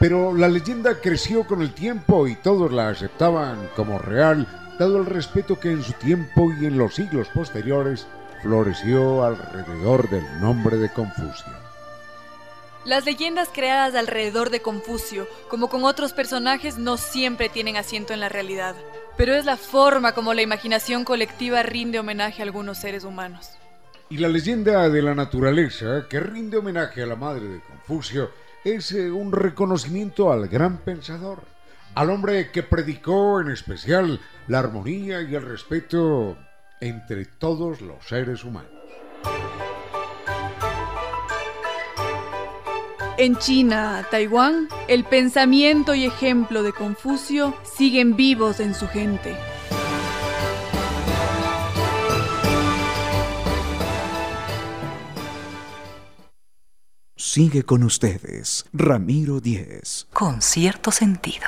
[0.00, 5.04] pero la leyenda creció con el tiempo y todos la aceptaban como real, dado el
[5.04, 8.06] respeto que en su tiempo y en los siglos posteriores
[8.40, 11.52] floreció alrededor del nombre de Confucio.
[12.86, 18.20] Las leyendas creadas alrededor de Confucio, como con otros personajes, no siempre tienen asiento en
[18.20, 18.74] la realidad,
[19.18, 23.50] pero es la forma como la imaginación colectiva rinde homenaje a algunos seres humanos.
[24.08, 28.30] Y la leyenda de la naturaleza, que rinde homenaje a la madre de Confucio,
[28.64, 31.44] es eh, un reconocimiento al gran pensador,
[31.94, 36.36] al hombre que predicó en especial la armonía y el respeto
[36.80, 38.70] entre todos los seres humanos.
[43.16, 49.36] En China, Taiwán, el pensamiento y ejemplo de Confucio siguen vivos en su gente.
[57.32, 60.08] Sigue con ustedes, Ramiro Díez.
[60.12, 61.46] Con cierto sentido.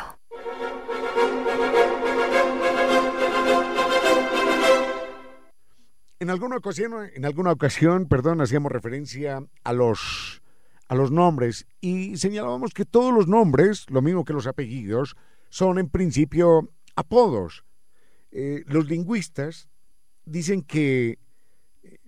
[6.20, 10.40] En alguna ocasión, en alguna ocasión, perdón, hacíamos referencia a los
[10.86, 15.16] a los nombres y señalábamos que todos los nombres, lo mismo que los apellidos,
[15.48, 17.64] son en principio apodos.
[18.30, 19.68] Eh, los lingüistas
[20.26, 21.18] dicen que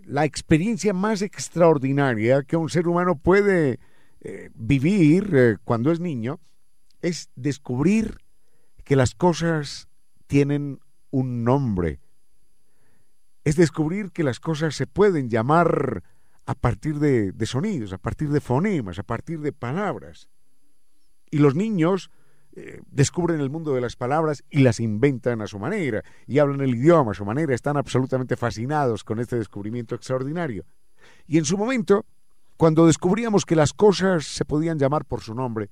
[0.06, 3.78] la experiencia más extraordinaria que un ser humano puede
[4.20, 6.40] eh, vivir eh, cuando es niño
[7.02, 8.18] es descubrir
[8.84, 9.88] que las cosas
[10.26, 12.00] tienen un nombre.
[13.44, 16.02] Es descubrir que las cosas se pueden llamar
[16.46, 20.28] a partir de, sonidos, a partir de fonemas, a partir de palabras.
[21.30, 22.10] Y los niños
[22.56, 26.60] eh, descubren el mundo de las palabras y las inventan a su manera, y hablan
[26.60, 30.64] el idioma a su manera, están absolutamente fascinados con este descubrimiento extraordinario.
[31.26, 32.04] Y en su momento,
[32.56, 35.70] cuando descubríamos que las cosas se podían llamar por su nombre,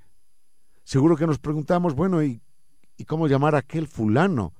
[0.84, 2.42] seguro que nos preguntamos, bueno, ¿y,
[2.96, 4.52] y cómo llamar a aquel fulano?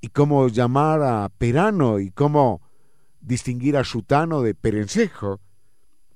[0.00, 1.98] ¿Y cómo llamar a Perano?
[1.98, 2.60] ¿Y cómo
[3.20, 5.40] distinguir a Sutano de Perencejo,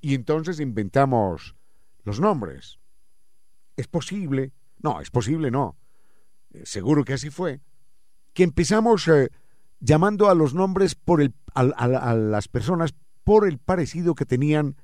[0.01, 1.57] y entonces inventamos
[2.05, 2.79] los nombres.
[3.77, 5.77] Es posible, no, es posible no,
[6.53, 7.61] eh, seguro que así fue,
[8.33, 9.31] que empezamos eh,
[9.81, 14.77] llamando a los nombres por el, a las personas por el parecido que tenían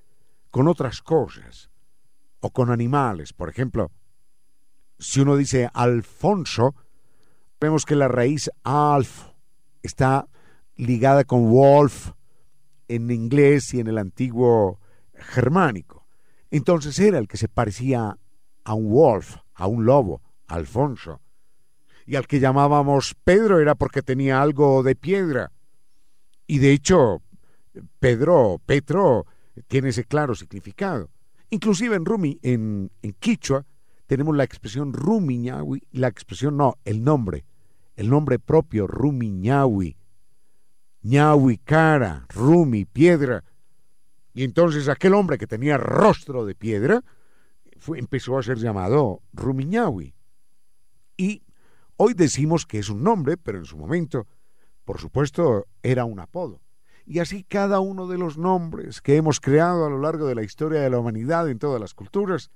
[0.50, 1.70] con otras cosas
[2.40, 3.32] o con animales.
[3.32, 3.90] Por ejemplo,
[4.98, 6.74] si uno dice Alfonso,
[7.60, 9.28] vemos que la raíz alf
[9.82, 10.28] está
[10.76, 12.12] ligada con wolf
[12.88, 14.80] en inglés y en el antiguo
[15.14, 16.06] germánico.
[16.50, 18.18] Entonces era el que se parecía
[18.64, 21.20] a un wolf, a un lobo, Alfonso.
[22.06, 25.52] Y al que llamábamos Pedro era porque tenía algo de piedra.
[26.46, 27.20] Y de hecho,
[27.98, 29.26] Pedro, Petro,
[29.66, 31.10] tiene ese claro significado.
[31.50, 33.66] Inclusive en Rumi, en, Quichua,
[34.06, 37.44] tenemos la expresión Rumiñawi, la expresión no, el nombre,
[37.96, 39.96] el nombre propio, Rumiñawi,
[41.02, 43.44] ñahui, cara, rumi, piedra.
[44.32, 47.02] Y entonces aquel hombre que tenía rostro de piedra
[47.94, 50.14] empezó a ser llamado Rumiñahui.
[51.16, 51.42] Y
[51.96, 54.26] hoy decimos que es un nombre, pero en su momento,
[54.84, 56.60] por supuesto, era un apodo.
[57.04, 60.42] Y así cada uno de los nombres que hemos creado a lo largo de la
[60.42, 62.50] historia de la humanidad en todas las culturas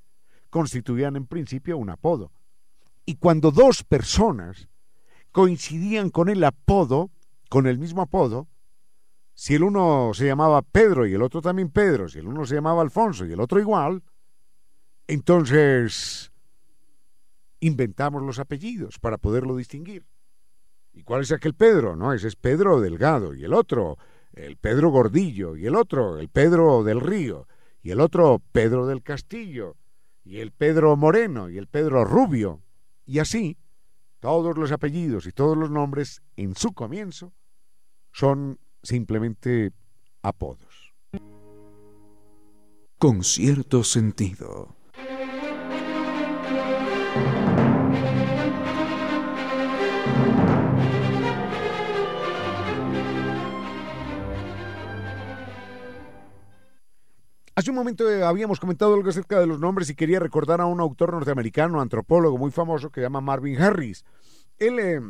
[0.50, 2.30] constituían en principio un apodo.
[3.06, 4.68] Y cuando dos personas
[5.32, 7.10] coincidían con el apodo,
[7.48, 8.46] con el mismo apodo,
[9.34, 12.54] si el uno se llamaba Pedro y el otro también Pedro, si el uno se
[12.54, 14.02] llamaba Alfonso y el otro igual,
[15.12, 16.32] entonces
[17.60, 20.06] inventamos los apellidos para poderlo distinguir.
[20.94, 21.96] ¿Y cuál es aquel Pedro?
[21.96, 23.98] No, ese es Pedro Delgado y el otro,
[24.32, 27.46] el Pedro Gordillo y el otro, el Pedro del Río
[27.82, 29.76] y el otro, Pedro del Castillo
[30.24, 32.62] y el Pedro Moreno y el Pedro Rubio.
[33.04, 33.58] Y así,
[34.18, 37.34] todos los apellidos y todos los nombres en su comienzo
[38.12, 39.72] son simplemente
[40.22, 40.94] apodos.
[42.98, 44.81] Con cierto sentido.
[57.54, 60.66] Hace un momento eh, habíamos comentado algo acerca de los nombres y quería recordar a
[60.66, 64.04] un autor norteamericano, antropólogo muy famoso que se llama Marvin Harris.
[64.58, 65.00] Él eh,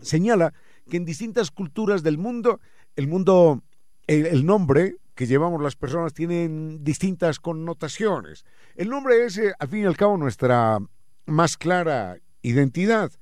[0.00, 0.52] señala
[0.90, 2.60] que en distintas culturas del mundo,
[2.96, 3.62] el mundo,
[4.08, 8.44] el, nombre que llevamos las personas tienen distintas connotaciones.
[8.74, 10.78] El nombre es, eh, al fin y al cabo, nuestra
[11.26, 13.12] más clara identidad.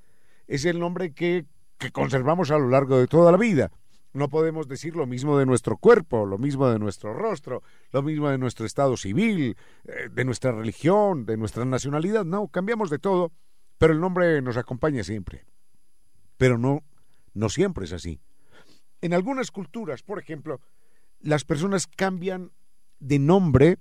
[0.47, 1.45] Es el nombre que
[1.83, 3.71] que conservamos a lo largo de toda la vida.
[4.15, 8.29] No podemos decir lo mismo de nuestro cuerpo, lo mismo de nuestro rostro, lo mismo
[8.29, 12.25] de nuestro estado civil, eh, de nuestra religión, de nuestra nacionalidad.
[12.25, 13.33] No, cambiamos de todo,
[13.79, 15.47] pero el nombre nos acompaña siempre.
[16.37, 16.83] Pero no,
[17.33, 18.21] no siempre es así.
[19.01, 20.61] En algunas culturas, por ejemplo,
[21.21, 22.53] las personas cambian
[23.01, 23.79] de nombre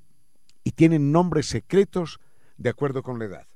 [0.63, 2.19] y tienen nombres secretos
[2.57, 3.47] de acuerdo con la edad.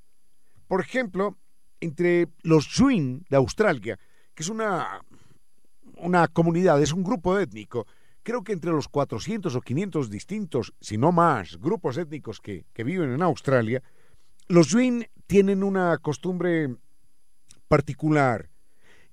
[0.67, 1.37] Por ejemplo,
[1.79, 3.97] entre los Zwin de Australia,
[4.33, 5.01] que es una
[5.99, 7.87] una comunidad, es un grupo étnico.
[8.23, 12.83] Creo que entre los 400 o 500 distintos, si no más, grupos étnicos que, que
[12.83, 13.83] viven en Australia,
[14.47, 16.75] los Zwin tienen una costumbre
[17.67, 18.49] particular,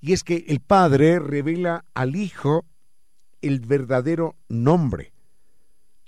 [0.01, 2.65] y es que el padre revela al hijo
[3.41, 5.13] el verdadero nombre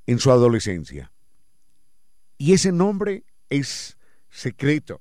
[0.06, 1.12] en su adolescencia.
[2.36, 3.96] Y ese nombre es
[4.30, 5.00] secreto.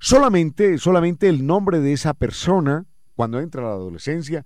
[0.00, 4.44] Solamente, solamente el nombre de esa persona, cuando entra a la adolescencia,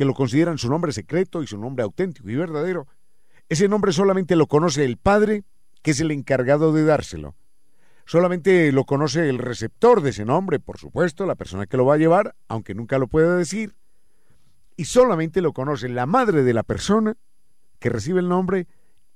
[0.00, 2.86] que lo consideran su nombre secreto y su nombre auténtico y verdadero,
[3.50, 5.44] ese nombre solamente lo conoce el padre,
[5.82, 7.34] que es el encargado de dárselo.
[8.06, 11.96] Solamente lo conoce el receptor de ese nombre, por supuesto, la persona que lo va
[11.96, 13.74] a llevar, aunque nunca lo pueda decir.
[14.74, 17.18] Y solamente lo conoce la madre de la persona
[17.78, 18.68] que recibe el nombre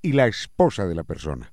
[0.03, 1.51] y la esposa de la persona.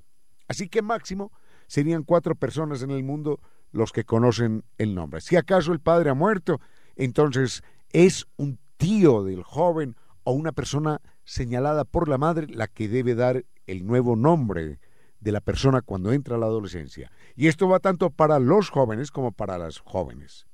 [0.49, 1.31] Así que máximo
[1.67, 3.39] serían cuatro personas en el mundo
[3.71, 5.21] los que conocen el nombre.
[5.21, 6.59] Si acaso el padre ha muerto,
[6.97, 7.63] entonces
[7.93, 13.13] es un tío del joven o una persona señalada por la madre la que debe
[13.13, 14.79] dar el nuevo nombre
[15.19, 17.11] de la persona cuando entra a la adolescencia.
[17.35, 20.47] Y esto va tanto para los jóvenes como para las jóvenes.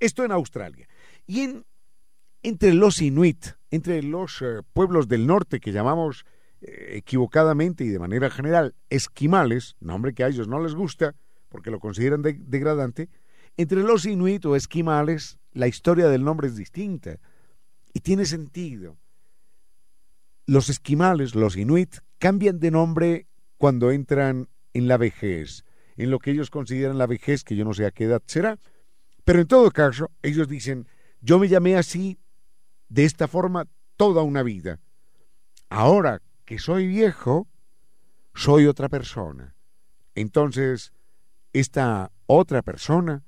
[0.00, 0.88] Esto en Australia.
[1.28, 1.64] Y en,
[2.42, 6.24] entre los inuit, entre los eh, pueblos del norte que llamamos
[6.62, 11.14] eh, equivocadamente y de manera general esquimales, nombre que a ellos no les gusta
[11.48, 13.08] porque lo consideran degradante,
[13.56, 17.18] entre los inuit o esquimales la historia del nombre es distinta
[17.92, 18.96] y tiene sentido.
[20.46, 23.26] Los esquimales, los inuit, cambian de nombre
[23.56, 25.64] cuando entran en la vejez,
[25.96, 28.58] en lo que ellos consideran la vejez, que yo no sé a qué edad será,
[29.24, 30.88] pero en todo caso, ellos dicen,
[31.20, 32.18] yo me llamé así,
[32.88, 34.80] de esta forma, toda una vida.
[35.68, 37.48] Ahora que soy viejo,
[38.34, 39.54] soy otra persona.
[40.14, 40.92] Entonces,
[41.52, 43.24] esta otra persona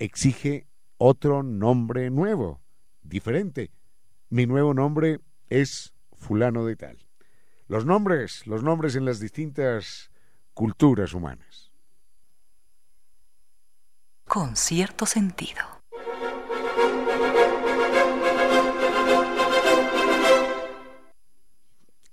[0.00, 2.60] exige otro nombre nuevo,
[3.02, 3.70] diferente.
[4.30, 6.98] Mi nuevo nombre es fulano de tal.
[7.68, 10.10] Los nombres, los nombres en las distintas
[10.54, 11.70] culturas humanas.
[14.24, 15.60] Con cierto sentido.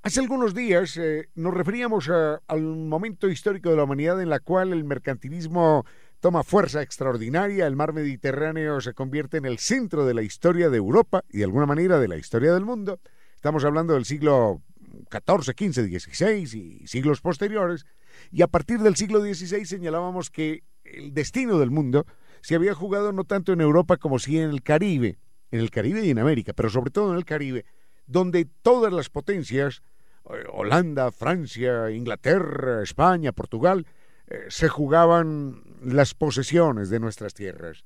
[0.07, 4.71] Hace algunos días eh, nos referíamos al momento histórico de la humanidad en la cual
[4.71, 5.85] el mercantilismo
[6.27, 10.75] toma fuerza extraordinaria, el mar Mediterráneo se convierte en el centro de la historia de
[10.75, 12.99] Europa y de alguna manera de la historia del mundo.
[13.33, 14.61] Estamos hablando del siglo
[15.09, 17.85] XIV, XV, XVI y siglos posteriores,
[18.29, 22.05] y a partir del siglo XVI señalábamos que el destino del mundo
[22.41, 25.19] se había jugado no tanto en Europa como sí en el Caribe,
[25.51, 27.63] en el Caribe y en América, pero sobre todo en el Caribe,
[28.05, 29.81] donde todas las potencias,
[30.29, 33.87] eh, Holanda, Francia, Inglaterra, España, Portugal,
[34.27, 37.85] eh, se jugaban las posesiones de nuestras tierras.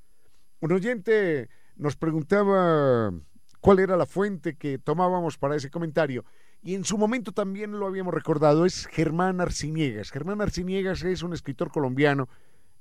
[0.60, 3.12] Un oyente nos preguntaba
[3.60, 6.26] cuál era la fuente que tomábamos para ese comentario
[6.64, 10.12] y en su momento también lo habíamos recordado, es Germán Arciniegas.
[10.12, 12.30] Germán Arciniegas es un escritor colombiano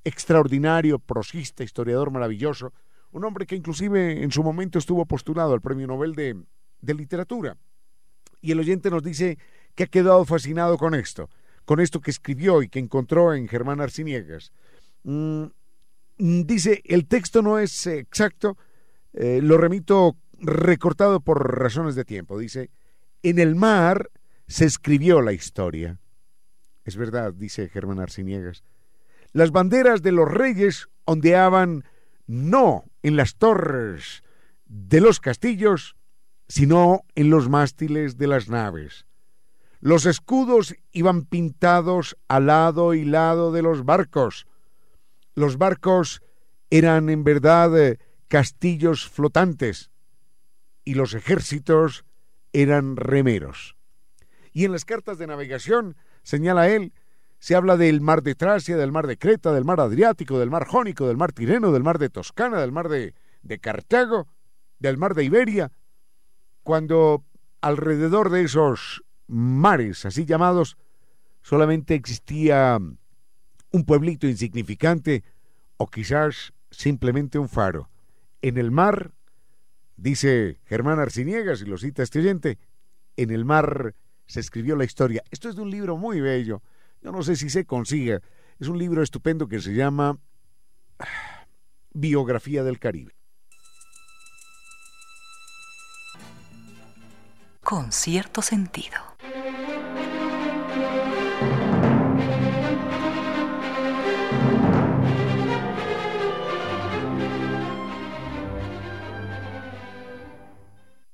[0.05, 2.75] extraordinario, prosista, historiador maravilloso,
[3.11, 6.43] un hombre que inclusive en su momento estuvo postulado al Premio Nobel de,
[6.81, 7.57] de Literatura.
[8.43, 9.39] Y el oyente nos dice
[9.75, 11.31] que ha quedado fascinado con esto
[11.71, 14.51] con esto que escribió y que encontró en Germán Arciniegas.
[15.05, 15.46] Mm,
[16.18, 18.57] dice, el texto no es exacto,
[19.12, 22.38] eh, lo remito recortado por razones de tiempo.
[22.38, 22.70] Dice,
[23.22, 24.11] en el mar
[24.46, 26.01] se escribió la historia.
[26.84, 28.64] Es verdad, dice Germán Arciniegas.
[29.32, 31.84] Las banderas de los reyes ondeaban
[32.26, 34.22] no en las torres
[34.64, 35.96] de los castillos,
[36.48, 39.07] sino en los mástiles de las naves.
[39.80, 44.46] Los escudos iban pintados al lado y lado de los barcos.
[45.35, 46.22] Los barcos
[46.70, 49.91] eran en verdad eh, castillos flotantes
[50.85, 52.05] y los ejércitos
[52.53, 53.76] eran remeros.
[54.53, 56.93] Y en las cartas de navegación, señala él,
[57.39, 60.66] se habla del mar de Tracia, del mar de Creta, del mar Adriático, del mar
[60.66, 64.28] Jónico, del mar Tireno, del mar de Toscana, del mar de, de Cartago,
[64.78, 65.72] del mar de Iberia,
[66.62, 67.24] cuando
[67.61, 70.76] alrededor de esos mares, así llamados,
[71.41, 72.78] solamente existía
[73.71, 75.25] un pueblito insignificante
[75.77, 77.89] o quizás simplemente un faro.
[78.43, 79.12] En el mar
[80.01, 82.59] Dice Germán Arciniegas, y lo cita este oyente,
[83.18, 83.95] en el mar
[84.27, 85.23] se escribió la historia.
[85.31, 86.62] Esto es de un libro muy bello.
[87.03, 88.23] Yo no sé si se consiga.
[88.59, 90.18] Es un libro estupendo que se llama
[91.93, 93.14] Biografía del Caribe.
[97.62, 99.10] Con cierto sentido.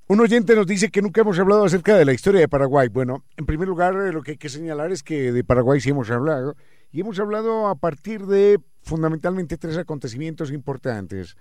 [0.09, 2.87] Un oyente nos dice que nunca hemos hablado acerca de la historia de Paraguay.
[2.87, 5.91] Bueno, en primer lugar, eh, lo que hay que señalar es que de Paraguay sí
[5.91, 6.55] hemos hablado,
[6.93, 11.37] y hemos hablado a partir de fundamentalmente tres acontecimientos importantes.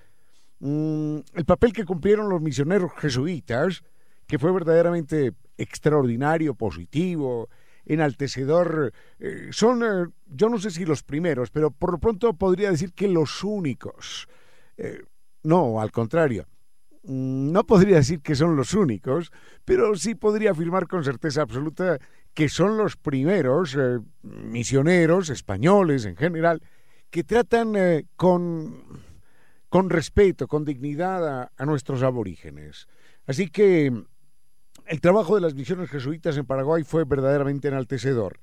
[0.62, 3.84] Mm, el papel que cumplieron los misioneros jesuitas,
[4.26, 7.50] que fue verdaderamente extraordinario, positivo,
[7.86, 8.92] enaltecedor.
[9.20, 12.94] Eh, son, eh, yo no sé si los primeros, pero por lo pronto podría decir
[12.94, 14.28] que los únicos.
[15.44, 16.48] no, al contrario
[17.08, 19.32] no podría decir que son los únicos,
[19.64, 22.00] pero sí podría afirmar con certeza absoluta
[22.34, 26.62] que son los primeros eh, misioneros españoles en general
[27.10, 28.84] que tratan eh, con,
[29.70, 32.88] con respeto, con dignidad a, a nuestros aborígenes.
[33.26, 33.92] Así que
[34.86, 38.40] el trabajo de las misiones jesuitas en Paraguay fue verdaderamente enaltecedor.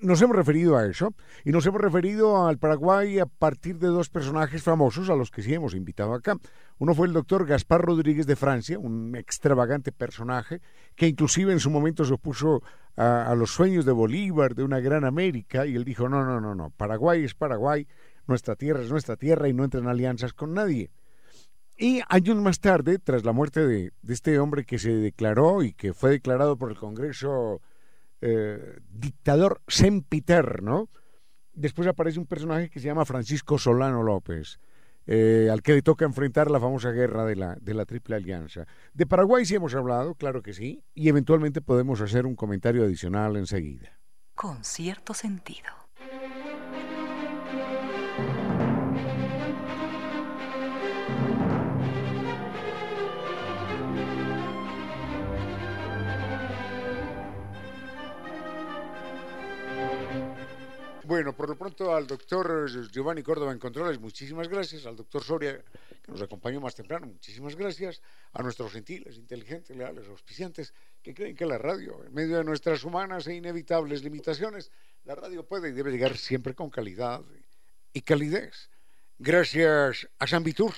[0.00, 1.12] Nos hemos referido a eso
[1.44, 5.42] y nos hemos referido al Paraguay a partir de dos personajes famosos a los que
[5.42, 6.36] sí hemos invitado acá.
[6.78, 10.60] Uno fue el doctor Gaspar Rodríguez de Francia, un extravagante personaje
[10.94, 12.62] que inclusive en su momento se opuso
[12.96, 16.54] a, los sueños de Bolívar, de una gran América, y él dijo, no, no, no,
[16.54, 17.88] no, Paraguay es Paraguay,
[18.28, 20.90] nuestra tierra es nuestra tierra y no entran alianzas con nadie.
[21.76, 25.92] Y años más tarde, tras la muerte de este hombre que se declaró y que
[25.92, 27.60] fue declarado por el Congreso
[28.20, 30.88] eh, dictador sempiterno,
[31.52, 34.58] después aparece un personaje que se llama Francisco Solano López,
[35.06, 38.66] eh, al que le toca enfrentar la famosa guerra de la, de la Triple Alianza.
[38.92, 43.36] De Paraguay sí hemos hablado, claro que sí, y eventualmente podemos hacer un comentario adicional
[43.36, 43.98] enseguida.
[44.34, 45.87] Con cierto sentido.
[61.08, 64.84] Bueno, por lo pronto al doctor Giovanni Córdoba en Controles, muchísimas gracias.
[64.84, 65.64] Al doctor Soria,
[66.02, 68.02] que nos acompañó más temprano, muchísimas gracias.
[68.34, 72.84] A nuestros gentiles, inteligentes, leales, auspiciantes, que creen que la radio, en medio de nuestras
[72.84, 74.70] humanas e inevitables limitaciones,
[75.04, 77.22] la radio puede y debe llegar siempre con calidad
[77.94, 78.68] y calidez.
[79.18, 80.74] Gracias a San Vitur,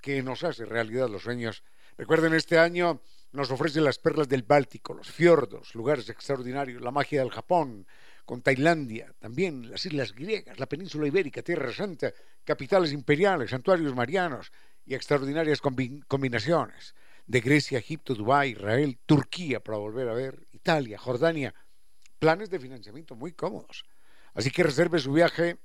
[0.00, 1.64] que nos hace realidad los sueños.
[1.98, 3.00] Recuerden, este año
[3.32, 7.88] nos ofrece las perlas del Báltico, los fiordos, lugares extraordinarios, la magia del Japón
[8.24, 12.12] con Tailandia, también las islas griegas, la península ibérica, Tierra Santa,
[12.42, 14.50] capitales imperiales, santuarios marianos
[14.86, 16.94] y extraordinarias combinaciones
[17.26, 21.54] de Grecia, Egipto, Dubái, Israel, Turquía para volver a ver, Italia, Jordania,
[22.18, 23.84] planes de financiamiento muy cómodos.
[24.34, 25.58] Así que reserve su viaje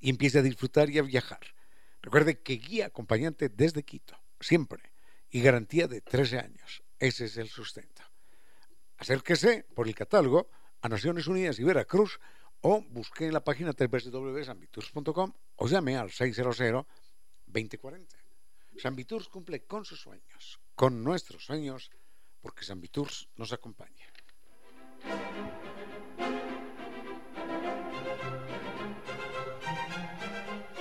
[0.00, 1.40] y empiece a disfrutar y a viajar.
[2.02, 4.92] Recuerde que guía acompañante desde Quito, siempre,
[5.30, 6.82] y garantía de 13 años.
[6.98, 8.02] Ese es el sustento.
[8.98, 10.48] Acérquese por el catálogo
[10.86, 12.20] a Naciones Unidas y Veracruz
[12.60, 16.86] o busque en la página www.sanviturs.com o llame al 600-2040.
[18.78, 21.90] San Viturs cumple con sus sueños, con nuestros sueños,
[22.40, 24.06] porque San Viturs nos acompaña.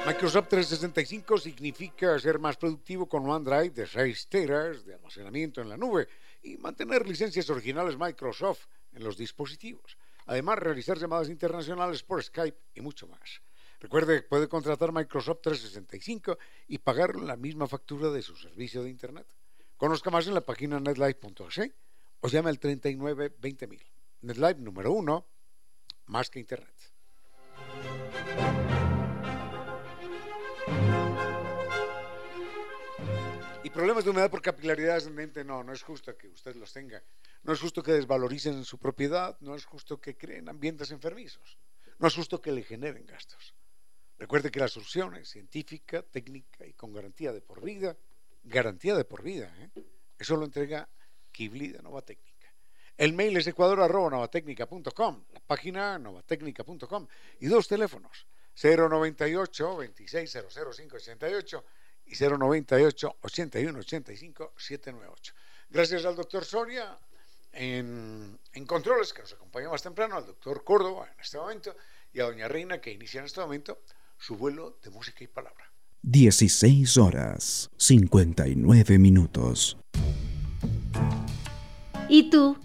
[0.06, 5.78] Microsoft 365 significa ser más productivo con OneDrive de 6 teras de almacenamiento en la
[5.78, 6.08] nube
[6.44, 9.98] y mantener licencias originales Microsoft en los dispositivos.
[10.26, 13.42] Además, realizar llamadas internacionales por Skype y mucho más.
[13.80, 16.38] Recuerde que puede contratar Microsoft 365
[16.68, 19.28] y pagar la misma factura de su servicio de Internet.
[19.78, 21.72] Conozca más en la página netlife.es
[22.22, 23.86] o llame al 39 20000.
[24.22, 25.28] NetLife número uno,
[26.06, 26.74] más que Internet.
[33.64, 37.04] Y problemas de humedad por capilaridad ascendente, no, no es justo que usted los tenga.
[37.46, 41.60] No es justo que desvaloricen su propiedad, no es justo que creen ambientes enfermizos,
[42.00, 43.54] no es justo que le generen gastos.
[44.18, 47.96] Recuerde que la solución es científica, técnica y con garantía de por vida.
[48.44, 49.70] Garantía de por vida, ¿eh?
[50.18, 50.90] Eso lo entrega
[51.32, 52.52] Kibli de Nova Técnica.
[52.98, 57.08] El mail es ecuador.novatecnica.com, la página novatecnica.com
[57.42, 58.26] y dos teléfonos,
[58.56, 61.64] 098 2600588
[62.06, 65.34] y 098 81 85 798.
[65.70, 66.98] Gracias al doctor Soria
[67.56, 71.76] en, en, controles, que nos acompaña más temprano, al doctor Córdoba en este momento
[72.14, 73.80] y a doña Reina, que inicia en este momento
[74.18, 75.72] su vuelo de música y palabra.
[76.04, 79.78] 16 horas 59 minutos.
[82.08, 82.58] ¿Y tú?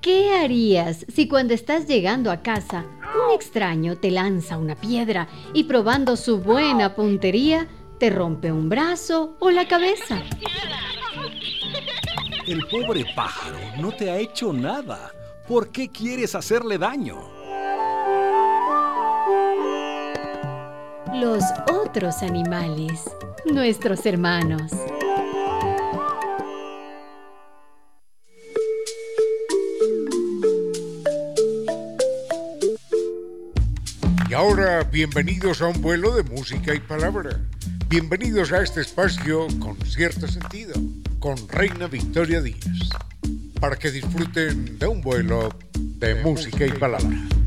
[0.00, 2.86] ¿Qué harías si cuando estás llegando a casa
[3.26, 7.68] un extraño te lanza una piedra y probando su buena puntería
[7.98, 10.22] te rompe un brazo o la cabeza?
[12.48, 15.12] El pobre pájaro no te ha hecho nada.
[15.46, 17.20] ¿Por qué quieres hacerle daño?
[21.12, 23.04] Los otros animales,
[23.44, 24.72] nuestros hermanos.
[34.30, 37.38] Y ahora, bienvenidos a un vuelo de música y palabra.
[37.88, 40.72] Bienvenidos a este espacio con cierto sentido,
[41.18, 42.90] con Reina Victoria Díaz,
[43.60, 47.37] para que disfruten de un vuelo de, música y palabra.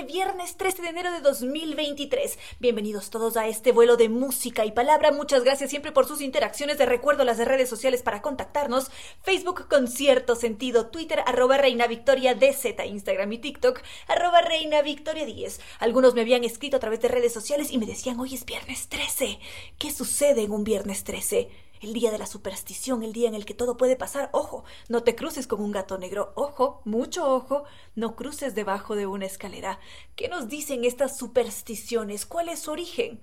[0.00, 2.38] Este viernes 13 de enero de 2023.
[2.58, 5.12] Bienvenidos todos a este vuelo de música y palabra.
[5.12, 6.78] Muchas gracias siempre por sus interacciones.
[6.78, 8.90] De recuerdo las redes sociales para contactarnos.
[9.22, 15.26] Facebook con cierto sentido, Twitter arroba Reina Victoria DZ, Instagram y TikTok arroba Reina Victoria
[15.26, 15.60] 10.
[15.80, 18.88] Algunos me habían escrito a través de redes sociales y me decían, hoy es viernes
[18.88, 19.38] 13.
[19.76, 21.50] ¿Qué sucede en un viernes 13?
[21.80, 24.30] El día de la superstición, el día en el que todo puede pasar.
[24.32, 26.32] Ojo, no te cruces con un gato negro.
[26.36, 27.64] Ojo, mucho ojo,
[27.94, 29.80] no cruces debajo de una escalera.
[30.16, 32.26] ¿Qué nos dicen estas supersticiones?
[32.26, 33.20] ¿Cuál es su origen?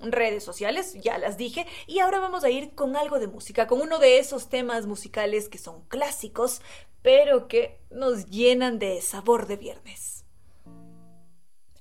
[0.00, 3.80] Redes sociales, ya las dije, y ahora vamos a ir con algo de música, con
[3.80, 6.62] uno de esos temas musicales que son clásicos,
[7.02, 10.17] pero que nos llenan de sabor de viernes.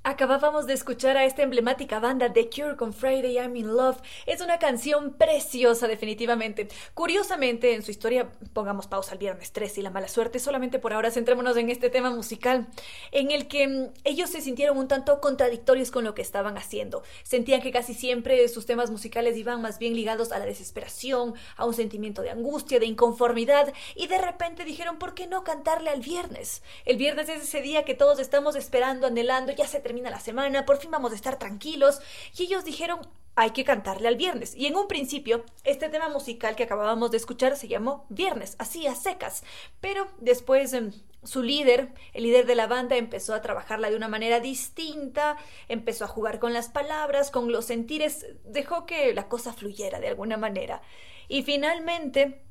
[0.09, 3.97] Acabábamos de escuchar a esta emblemática banda The Cure con Friday I'm in Love.
[4.25, 6.69] Es una canción preciosa definitivamente.
[6.93, 10.93] Curiosamente, en su historia, pongamos pausa al viernes 3 y la mala suerte, solamente por
[10.93, 12.69] ahora centrémonos en este tema musical,
[13.11, 17.03] en el que mm, ellos se sintieron un tanto contradictorios con lo que estaban haciendo.
[17.23, 21.65] Sentían que casi siempre sus temas musicales iban más bien ligados a la desesperación, a
[21.65, 25.99] un sentimiento de angustia, de inconformidad, y de repente dijeron, ¿por qué no cantarle al
[25.99, 26.63] viernes?
[26.85, 30.65] El viernes es ese día que todos estamos esperando, anhelando, ya se termina la semana,
[30.65, 31.99] por fin vamos a estar tranquilos.
[32.37, 32.99] Y ellos dijeron,
[33.37, 34.55] hay que cantarle al viernes.
[34.55, 38.87] Y en un principio, este tema musical que acabábamos de escuchar se llamó Viernes, así
[38.87, 39.43] a secas.
[39.79, 40.91] Pero después em,
[41.23, 45.37] su líder, el líder de la banda, empezó a trabajarla de una manera distinta,
[45.67, 50.07] empezó a jugar con las palabras, con los sentires, dejó que la cosa fluyera de
[50.07, 50.81] alguna manera.
[51.27, 52.41] Y finalmente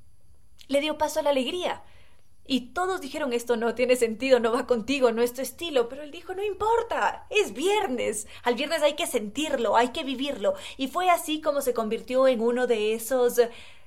[0.69, 1.83] le dio paso a la alegría.
[2.47, 6.03] Y todos dijeron esto no tiene sentido, no va contigo, no es tu estilo, pero
[6.03, 10.55] él dijo no importa, es viernes, al viernes hay que sentirlo, hay que vivirlo.
[10.77, 13.41] Y fue así como se convirtió en uno de esos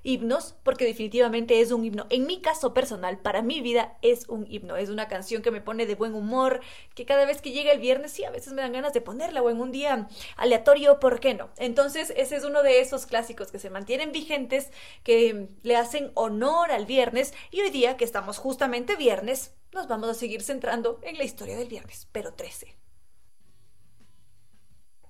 [0.03, 2.07] himnos, porque definitivamente es un himno.
[2.09, 5.61] En mi caso personal, para mi vida es un himno, es una canción que me
[5.61, 6.61] pone de buen humor,
[6.95, 9.41] que cada vez que llega el viernes, sí, a veces me dan ganas de ponerla
[9.41, 11.49] o en un día aleatorio, ¿por qué no?
[11.57, 14.71] Entonces, ese es uno de esos clásicos que se mantienen vigentes,
[15.03, 20.09] que le hacen honor al viernes y hoy día que estamos justamente viernes, nos vamos
[20.09, 22.78] a seguir centrando en la historia del viernes, pero 13.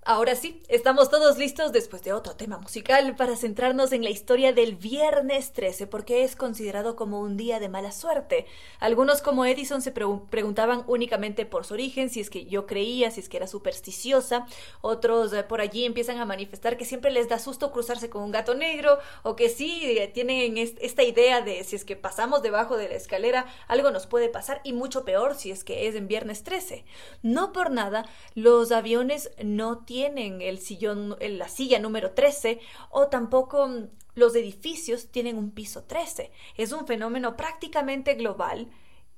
[0.06, 4.54] Ahora sí, estamos todos listos después de otro tema musical para centrarnos en la historia
[4.54, 8.46] del viernes 13 porque es considerado como un día de mala suerte.
[8.80, 13.20] Algunos como Edison se preguntaban únicamente por su origen, si es que yo creía, si
[13.20, 14.48] es que era supersticiosa.
[14.80, 18.32] Otros eh, por allí empiezan a manifestar que siempre les da susto cruzarse con un
[18.32, 22.78] gato negro o que sí eh, tienen esta idea de si es que pasamos debajo
[22.78, 26.08] de la escalera algo nos puede pasar y mucho peor si es que es en
[26.08, 26.86] viernes 13.
[27.22, 32.60] No por nada, los aviones no tienen el sillón, la silla número 13
[32.92, 36.32] o tampoco mm, los edificios tienen un piso 13.
[36.58, 38.70] Es un fenómeno prácticamente global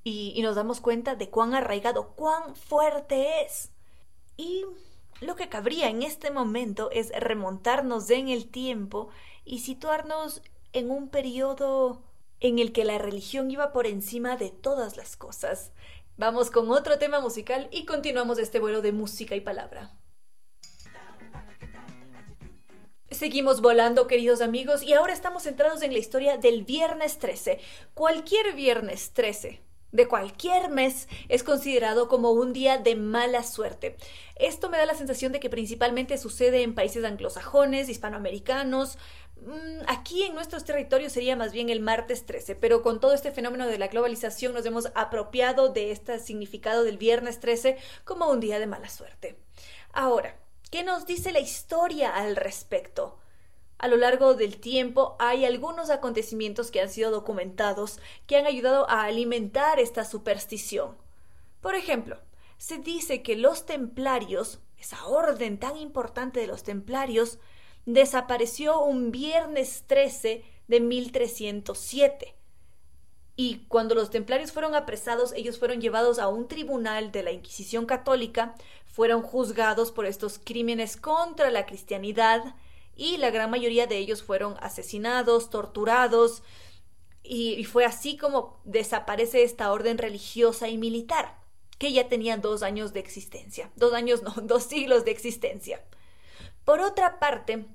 [0.05, 3.73] y, y nos damos cuenta de cuán arraigado, cuán fuerte es.
[4.37, 4.63] Y
[5.19, 9.09] lo que cabría en este momento es remontarnos en el tiempo
[9.43, 10.41] y situarnos
[10.71, 12.01] en un periodo
[12.39, 15.73] en el que la religión iba por encima de todas las cosas.
[16.15, 19.97] Vamos con otro tema musical y continuamos este vuelo de música y palabra.
[23.11, 27.59] Seguimos volando, queridos amigos, y ahora estamos centrados en la historia del viernes 13.
[27.93, 29.59] Cualquier viernes 13
[29.91, 33.97] de cualquier mes es considerado como un día de mala suerte.
[34.37, 38.97] Esto me da la sensación de que principalmente sucede en países anglosajones, hispanoamericanos.
[39.41, 43.31] Mm, aquí en nuestros territorios sería más bien el martes 13, pero con todo este
[43.31, 48.39] fenómeno de la globalización nos hemos apropiado de este significado del viernes 13 como un
[48.39, 49.35] día de mala suerte.
[49.91, 50.40] Ahora,
[50.71, 53.21] ¿Qué nos dice la historia al respecto?
[53.81, 58.87] a lo largo del tiempo hay algunos acontecimientos que han sido documentados que han ayudado
[58.87, 60.95] a alimentar esta superstición.
[61.61, 62.19] Por ejemplo,
[62.57, 67.39] se dice que los templarios, esa orden tan importante de los templarios,
[67.87, 72.35] desapareció un viernes 13 de 1307.
[73.43, 77.87] Y cuando los templarios fueron apresados, ellos fueron llevados a un tribunal de la Inquisición
[77.87, 78.53] católica,
[78.85, 82.53] fueron juzgados por estos crímenes contra la cristianidad,
[82.95, 86.43] y la gran mayoría de ellos fueron asesinados, torturados,
[87.23, 91.39] y, fue así como desaparece esta orden religiosa y militar,
[91.79, 95.83] que ya tenía dos años de existencia, dos años no, dos siglos de existencia.
[96.63, 97.65] Por otra parte,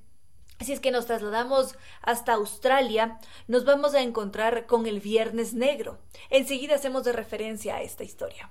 [0.60, 5.98] si es que nos trasladamos hasta Australia, nos vamos a encontrar con el Viernes Negro.
[6.30, 8.50] Enseguida hacemos de referencia a esta historia.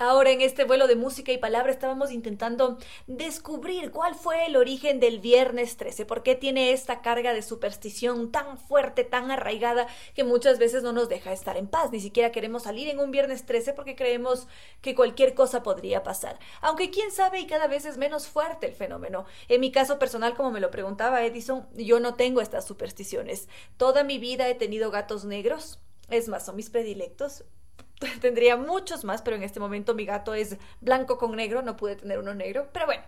[0.00, 4.98] Ahora en este vuelo de música y palabra estábamos intentando descubrir cuál fue el origen
[4.98, 10.24] del viernes 13, por qué tiene esta carga de superstición tan fuerte, tan arraigada, que
[10.24, 13.44] muchas veces no nos deja estar en paz, ni siquiera queremos salir en un viernes
[13.44, 14.48] 13 porque creemos
[14.80, 16.38] que cualquier cosa podría pasar.
[16.62, 19.26] Aunque quién sabe y cada vez es menos fuerte el fenómeno.
[19.48, 23.50] En mi caso personal, como me lo preguntaba Edison, yo no tengo estas supersticiones.
[23.76, 25.78] Toda mi vida he tenido gatos negros.
[26.08, 27.44] Es más, son mis predilectos.
[28.20, 31.96] tendría muchos más, pero en este momento mi gato es blanco con negro, no pude
[31.96, 33.02] tener uno negro, pero bueno,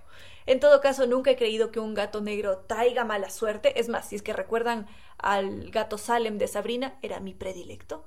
[0.46, 4.08] en todo caso nunca he creído que un gato negro traiga mala suerte, es más,
[4.08, 4.86] si es que recuerdan
[5.18, 8.04] al gato Salem de Sabrina, era mi predilecto.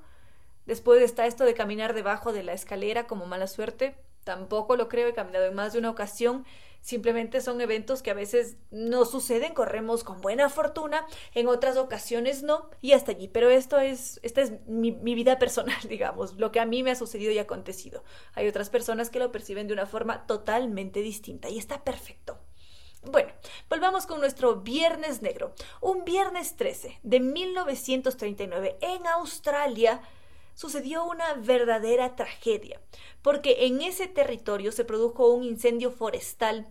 [0.66, 3.96] Después está esto de caminar debajo de la escalera como mala suerte,
[4.26, 6.44] tampoco lo creo, he caminado en más de una ocasión
[6.86, 11.04] Simplemente son eventos que a veces no suceden, corremos con buena fortuna,
[11.34, 13.26] en otras ocasiones no, y hasta allí.
[13.26, 16.92] Pero esto es, esta es mi, mi vida personal, digamos, lo que a mí me
[16.92, 18.04] ha sucedido y acontecido.
[18.34, 22.38] Hay otras personas que lo perciben de una forma totalmente distinta y está perfecto.
[23.02, 23.32] Bueno,
[23.68, 25.56] volvamos con nuestro Viernes Negro.
[25.80, 30.02] Un viernes 13 de 1939 en Australia
[30.56, 32.80] sucedió una verdadera tragedia,
[33.22, 36.66] porque en ese territorio se produjo un incendio forestal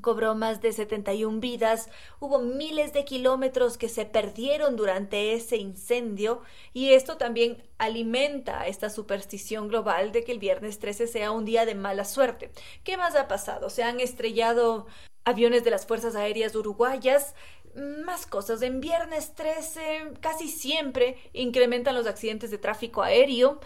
[0.00, 1.88] cobró más de 71 vidas,
[2.20, 6.42] hubo miles de kilómetros que se perdieron durante ese incendio
[6.72, 11.64] y esto también alimenta esta superstición global de que el viernes 13 sea un día
[11.66, 12.50] de mala suerte.
[12.84, 13.70] ¿Qué más ha pasado?
[13.70, 14.86] Se han estrellado
[15.24, 17.34] aviones de las Fuerzas Aéreas Uruguayas,
[17.76, 18.62] más cosas.
[18.62, 23.60] En viernes 13 casi siempre incrementan los accidentes de tráfico aéreo.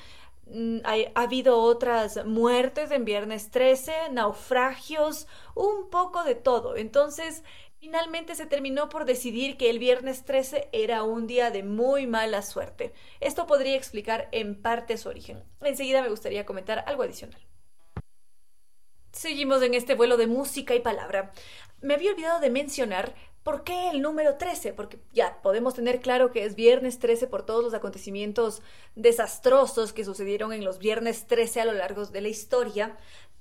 [0.47, 6.77] Mm, ha, habido otras muertes en viernes 13, naufragios, un poco de todo.
[6.77, 7.45] Entonces,
[7.79, 12.43] finalmente se terminó por decidir que el viernes 13 era un día de muy mala
[12.43, 12.93] suerte.
[13.21, 15.45] Esto podría explicar en parte su origen.
[15.61, 17.41] Enseguida me gustaría comentar algo adicional.
[19.13, 21.33] Seguimos en este vuelo de música y palabra.
[21.81, 24.75] Me había olvidado de mencionar ¿Por qué el número 13?
[24.75, 28.61] Porque ya podemos tener claro que es viernes 13 por todos los acontecimientos
[28.97, 32.99] desastrosos que sucedieron en los viernes 13 a lo largo de la historia,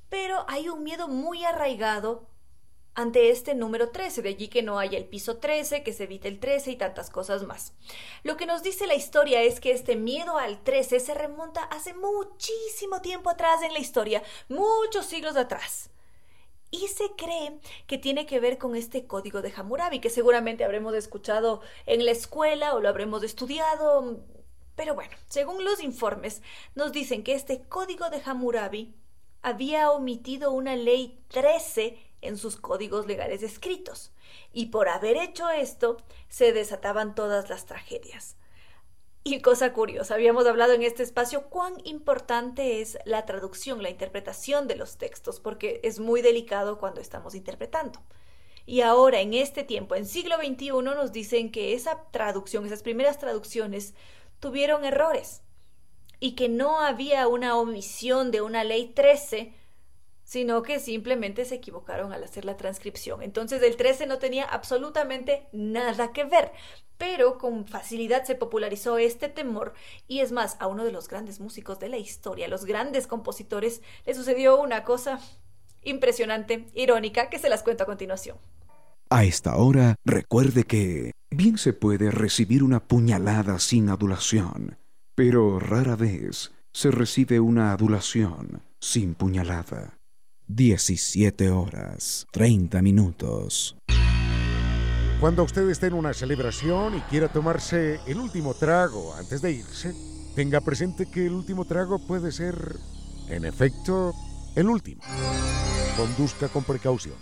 [0.09, 2.27] pero hay un miedo muy arraigado
[2.95, 6.27] ante este número 13, de allí que no haya el piso 13, que se evite
[6.27, 7.73] el 13 y tantas cosas más.
[8.23, 11.93] Lo que nos dice la historia es que este miedo al 13 se remonta hace
[11.93, 15.91] muchísimo tiempo atrás en la historia, muchos siglos atrás.
[16.71, 20.93] Y se cree que tiene que ver con este código de Hammurabi, que seguramente habremos
[20.93, 24.19] escuchado en la escuela o lo habremos estudiado.
[24.75, 26.41] Pero bueno, según los informes,
[26.75, 28.95] nos dicen que este código de Hammurabi
[29.41, 34.11] había omitido una ley 13 en sus códigos legales escritos,
[34.51, 35.97] y por haber hecho esto
[36.27, 38.35] se desataban todas las tragedias.
[39.23, 44.67] Y cosa curiosa, habíamos hablado en este espacio cuán importante es la traducción, la interpretación
[44.67, 47.99] de los textos, porque es muy delicado cuando estamos interpretando.
[48.65, 53.17] Y ahora, en este tiempo, en siglo XXI, nos dicen que esa traducción, esas primeras
[53.17, 53.93] traducciones,
[54.39, 55.41] tuvieron errores
[56.19, 59.53] y que no había una omisión de una ley 13
[60.29, 63.23] sino que simplemente se equivocaron al hacer la transcripción.
[63.23, 66.51] Entonces el 13 no tenía absolutamente nada que ver,
[66.99, 69.73] pero con facilidad se popularizó este temor
[70.07, 73.81] y es más, a uno de los grandes músicos de la historia, los grandes compositores,
[74.05, 75.19] le sucedió una cosa
[75.81, 78.37] impresionante, irónica, que se las cuento a continuación.
[79.09, 84.77] A esta hora, recuerde que bien se puede recibir una puñalada sin adulación,
[85.15, 89.98] pero rara vez se recibe una adulación sin puñalada.
[90.49, 93.77] 17 horas 30 minutos.
[95.19, 99.93] Cuando usted esté en una celebración y quiera tomarse el último trago antes de irse,
[100.35, 102.77] tenga presente que el último trago puede ser,
[103.27, 104.13] en efecto,
[104.55, 105.03] el último.
[105.95, 107.15] Conduzca con precaución.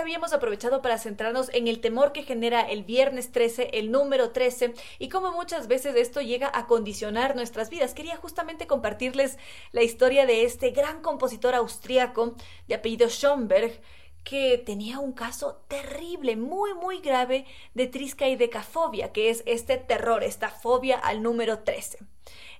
[0.00, 4.74] Habíamos aprovechado para centrarnos en el temor que genera el viernes 13, el número 13,
[4.98, 7.94] y cómo muchas veces esto llega a condicionar nuestras vidas.
[7.94, 9.38] Quería justamente compartirles
[9.72, 12.34] la historia de este gran compositor austriaco
[12.66, 13.80] de apellido Schomberg,
[14.24, 20.50] que tenía un caso terrible, muy, muy grave de triscaidecafobia, que es este terror, esta
[20.50, 21.98] fobia al número 13.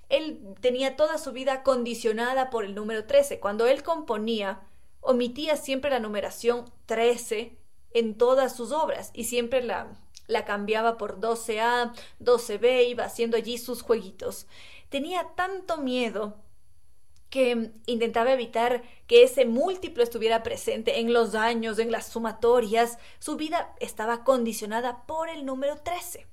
[0.08, 3.38] Él tenía toda su vida condicionada por el número 13.
[3.40, 4.60] Cuando él componía,
[5.00, 7.56] omitía siempre la numeración 13
[7.92, 9.92] en todas sus obras y siempre la,
[10.26, 14.46] la cambiaba por 12A, 12B, iba haciendo allí sus jueguitos.
[14.88, 16.36] Tenía tanto miedo
[17.30, 22.98] que intentaba evitar que ese múltiplo estuviera presente en los años, en las sumatorias.
[23.20, 26.26] Su vida estaba condicionada por el número 13.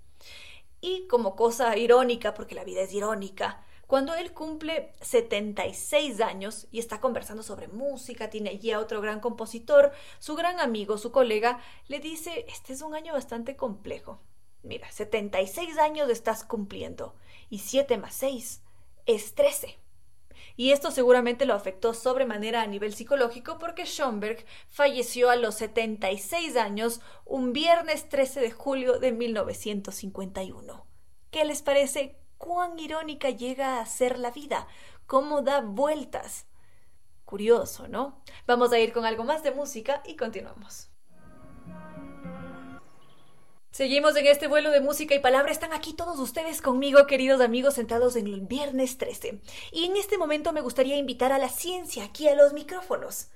[0.82, 6.80] Y como cosa irónica, porque la vida es irónica, cuando él cumple 76 años y
[6.80, 11.60] está conversando sobre música, tiene allí a otro gran compositor, su gran amigo, su colega,
[11.88, 14.22] le dice, este es un año bastante complejo.
[14.62, 17.16] Mira, 76 años estás cumpliendo
[17.50, 18.62] y 7 más 6
[19.06, 19.80] es 13
[20.58, 26.58] y esto seguramente lo afectó sobremanera a nivel psicológico porque Schomberg falleció a los 76
[26.58, 30.86] años un viernes 13 de julio de 1951.
[31.30, 34.68] ¿Qué les parece cuán irónica llega a ser la vida?
[35.06, 36.46] ¿Cómo da vueltas?
[37.26, 38.22] Curioso, ¿no?
[38.46, 40.90] Vamos a ir con algo más de música y continuamos.
[43.78, 45.52] Seguimos en este vuelo de música y palabra.
[45.52, 49.40] Están aquí todos ustedes conmigo, queridos amigos, sentados en el viernes 13.
[49.72, 53.28] Y en este momento me gustaría invitar a la ciencia aquí a los micrófonos.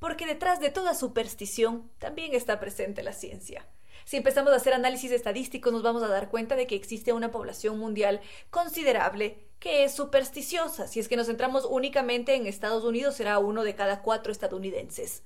[0.00, 3.68] Porque detrás de toda superstición también está presente la ciencia.
[4.06, 7.32] Si empezamos a hacer análisis estadísticos nos vamos a dar cuenta de que existe una
[7.32, 10.86] población mundial considerable que es supersticiosa.
[10.86, 15.24] Si es que nos centramos únicamente en Estados Unidos, será uno de cada cuatro estadounidenses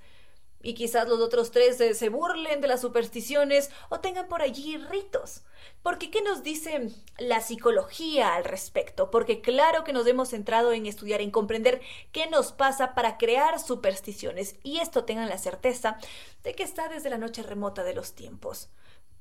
[0.62, 5.42] y quizás los otros tres se, burlen de las supersticiones o tengan por allí ritos.
[5.82, 9.11] Porque ¿qué nos dice la psicología al respecto?
[9.11, 11.80] Porque claro que nos hemos centrado en estudiar, en comprender
[12.12, 15.98] qué nos pasa para crear supersticiones y esto tengan la certeza
[16.42, 18.68] de que está desde la noche remota de los tiempos.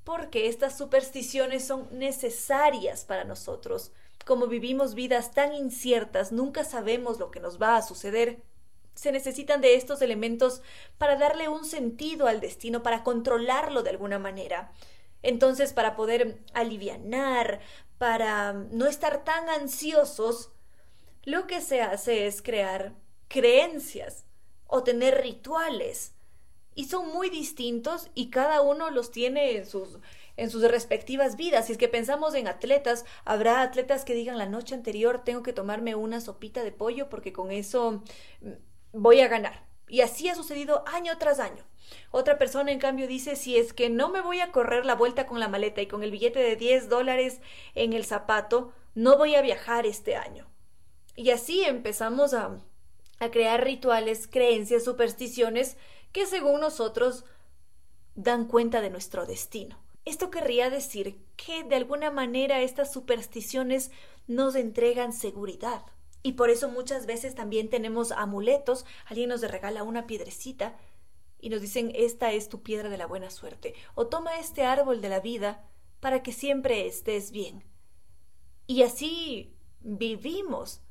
[0.03, 3.91] Porque estas supersticiones son necesarias para nosotros.
[4.25, 8.41] Como vivimos vidas tan inciertas, nunca sabemos lo que nos va a suceder
[8.99, 10.61] se necesitan de estos elementos
[10.97, 14.73] para darle un sentido al destino, para controlarlo de alguna manera.
[15.23, 17.61] Entonces, para poder alivianar,
[17.97, 20.51] para no estar tan ansiosos,
[21.23, 22.93] lo que se hace es crear
[23.29, 24.25] creencias
[24.67, 26.11] o tener rituales.
[26.75, 29.99] Y son muy distintos y cada uno los tiene en sus,
[30.35, 31.67] en sus respectivas vidas.
[31.67, 35.53] Si es que pensamos en atletas, habrá atletas que digan la noche anterior tengo que
[35.53, 38.03] tomarme una sopita de pollo porque con eso
[38.93, 39.65] voy a ganar.
[39.87, 41.65] Y así ha sucedido año tras año.
[42.11, 45.25] Otra persona, en cambio, dice, si es que no me voy a correr la vuelta
[45.25, 47.41] con la maleta y con el billete de 10 dólares
[47.75, 50.47] en el zapato, no voy a viajar este año.
[51.15, 52.59] Y así empezamos a,
[53.19, 55.77] a crear rituales, creencias, supersticiones
[56.11, 57.25] que según nosotros
[58.15, 59.77] dan cuenta de nuestro destino.
[60.05, 63.91] Esto querría decir que de alguna manera estas supersticiones
[64.27, 65.83] nos entregan seguridad.
[66.21, 70.77] Y por eso muchas veces también tenemos amuletos, alguien nos regala una piedrecita
[71.39, 75.01] y nos dicen esta es tu piedra de la buena suerte o toma este árbol
[75.01, 75.63] de la vida
[75.99, 77.63] para que siempre estés bien.
[78.67, 80.81] Y así vivimos.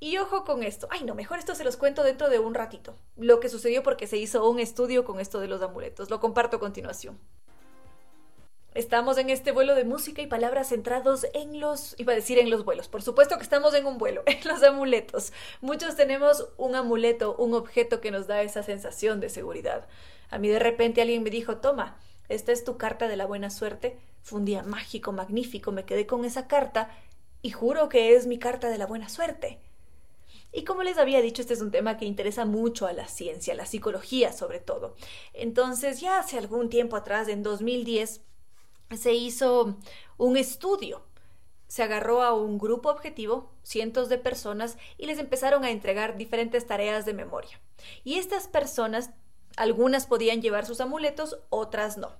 [0.00, 0.88] Y ojo con esto.
[0.90, 2.96] Ay, no, mejor esto se los cuento dentro de un ratito.
[3.16, 6.10] Lo que sucedió porque se hizo un estudio con esto de los amuletos.
[6.10, 7.20] Lo comparto a continuación.
[8.74, 12.48] Estamos en este vuelo de música y palabras centrados en los, iba a decir en
[12.48, 15.34] los vuelos, por supuesto que estamos en un vuelo, en los amuletos.
[15.60, 19.86] Muchos tenemos un amuleto, un objeto que nos da esa sensación de seguridad.
[20.30, 21.98] A mí de repente alguien me dijo, toma,
[22.30, 23.98] esta es tu carta de la buena suerte.
[24.22, 26.96] Fue un día mágico, magnífico, me quedé con esa carta
[27.42, 29.58] y juro que es mi carta de la buena suerte.
[30.50, 33.52] Y como les había dicho, este es un tema que interesa mucho a la ciencia,
[33.52, 34.96] a la psicología sobre todo.
[35.34, 38.22] Entonces, ya hace algún tiempo atrás, en 2010,
[38.96, 39.76] se hizo
[40.18, 41.02] un estudio.
[41.68, 46.66] Se agarró a un grupo objetivo, cientos de personas, y les empezaron a entregar diferentes
[46.66, 47.60] tareas de memoria.
[48.04, 49.10] Y estas personas,
[49.56, 52.12] algunas podían llevar sus amuletos, otras no.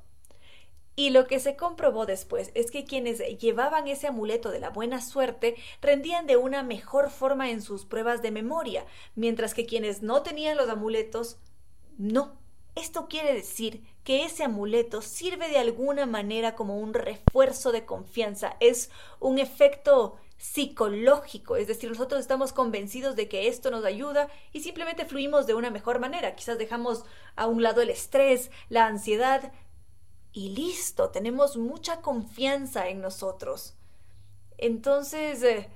[0.94, 5.00] Y lo que se comprobó después es que quienes llevaban ese amuleto de la buena
[5.00, 10.22] suerte rendían de una mejor forma en sus pruebas de memoria, mientras que quienes no
[10.22, 11.38] tenían los amuletos,
[11.96, 12.41] no.
[12.74, 18.56] Esto quiere decir que ese amuleto sirve de alguna manera como un refuerzo de confianza,
[18.60, 24.60] es un efecto psicológico, es decir, nosotros estamos convencidos de que esto nos ayuda y
[24.60, 26.34] simplemente fluimos de una mejor manera.
[26.34, 27.04] Quizás dejamos
[27.36, 29.52] a un lado el estrés, la ansiedad
[30.32, 33.74] y listo, tenemos mucha confianza en nosotros.
[34.58, 35.70] Entonces, eh,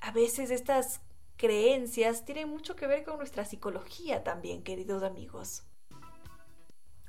[0.00, 1.00] a veces estas
[1.36, 5.64] creencias tienen mucho que ver con nuestra psicología también, queridos amigos.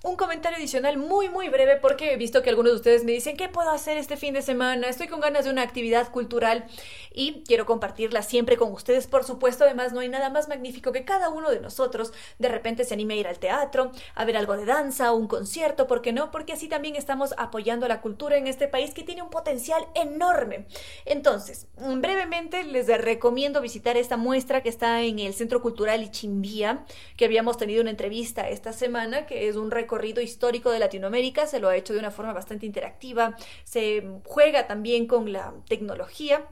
[0.04, 3.36] Un comentario adicional muy muy breve porque he visto que algunos de ustedes me dicen
[3.36, 4.88] ¿qué puedo hacer este fin de semana?
[4.88, 6.66] Estoy con ganas de una actividad cultural
[7.12, 9.08] y quiero compartirla siempre con ustedes.
[9.08, 12.84] Por supuesto, además no hay nada más magnífico que cada uno de nosotros de repente
[12.84, 16.14] se anime a ir al teatro, a ver algo de danza, un concierto, ¿por qué
[16.14, 16.30] no?
[16.30, 20.68] Porque así también estamos apoyando la cultura en este país que tiene un potencial enorme.
[21.06, 26.86] Entonces, brevemente les recomiendo visitar esta muestra que está en el Centro Cultural Ichimbía,
[27.18, 29.87] que habíamos tenido una entrevista esta semana, que es un recorrido
[30.22, 35.08] histórico de Latinoamérica, se lo ha hecho de una forma bastante interactiva, se juega también
[35.08, 36.48] con la tecnología.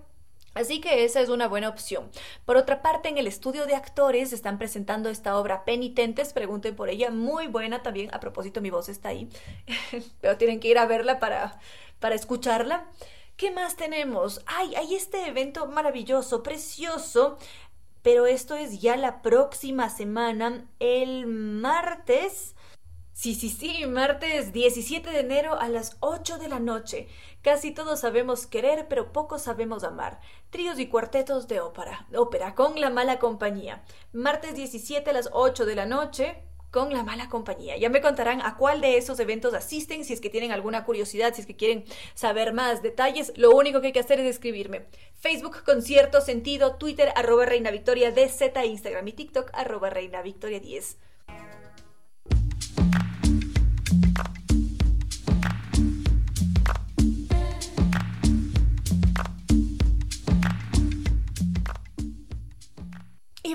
[0.54, 2.10] Así que esa es una buena opción.
[2.46, 6.88] Por otra parte, en el estudio de actores están presentando esta obra Penitentes, pregunten por
[6.90, 8.10] ella, muy buena también.
[8.14, 9.28] A propósito, mi voz está ahí,
[10.22, 11.60] pero tienen que ir a verla para,
[12.00, 12.88] para escucharla.
[13.36, 14.42] ¿Qué más tenemos?
[14.46, 17.38] Ay, hay este evento maravilloso, precioso,
[18.02, 22.55] pero esto es ya la próxima semana, el martes
[23.16, 27.08] Sí, sí, sí, martes 17 de enero a las 8 de la noche.
[27.42, 30.20] Casi todos sabemos querer, pero pocos sabemos amar.
[30.50, 33.86] Tríos y cuartetos de ópera, ópera con la mala compañía.
[34.12, 37.78] Martes 17 a las 8 de la noche con la mala compañía.
[37.78, 41.34] Ya me contarán a cuál de esos eventos asisten, si es que tienen alguna curiosidad,
[41.34, 41.86] si es que quieren
[42.16, 43.32] saber más detalles.
[43.38, 44.88] Lo único que hay que hacer es escribirme.
[45.14, 50.98] Facebook Concierto Sentido, Twitter arroba Reina Victoria DZ, Instagram y TikTok arroba Reina Victoria 10.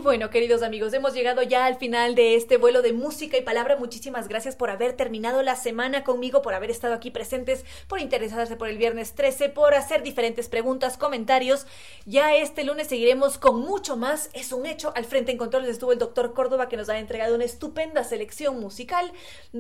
[0.03, 3.76] Bueno, queridos amigos, hemos llegado ya al final de este vuelo de música y palabra.
[3.76, 8.57] Muchísimas gracias por haber terminado la semana conmigo, por haber estado aquí presentes, por interesarse
[8.57, 11.66] por el viernes 13, por hacer diferentes preguntas, comentarios.
[12.07, 14.30] Ya este lunes seguiremos con mucho más.
[14.32, 14.90] Es un hecho.
[14.96, 18.59] Al frente en controles estuvo el doctor Córdoba que nos ha entregado una estupenda selección
[18.59, 19.12] musical.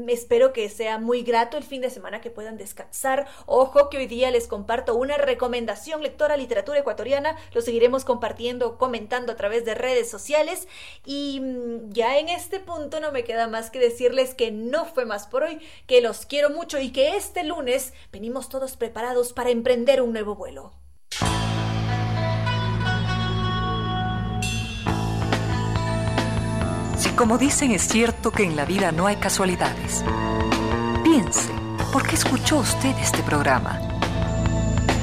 [0.08, 3.26] Espero que sea muy grato el fin de semana, que puedan descansar.
[3.44, 7.36] Ojo que hoy día les comparto una recomendación lectora literatura ecuatoriana.
[7.52, 10.29] Lo seguiremos compartiendo, comentando a través de redes sociales
[11.04, 15.04] y mm, ya en este punto no me queda más que decirles que no fue
[15.04, 19.50] más por hoy, que los quiero mucho y que este lunes venimos todos preparados para
[19.50, 20.72] emprender un nuevo vuelo.
[26.96, 30.04] Si como dicen es cierto que en la vida no hay casualidades,
[31.02, 31.50] piense,
[31.92, 33.80] ¿por qué escuchó usted este programa?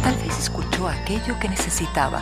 [0.04, 2.22] Tal vez escuchó aquello que necesitaba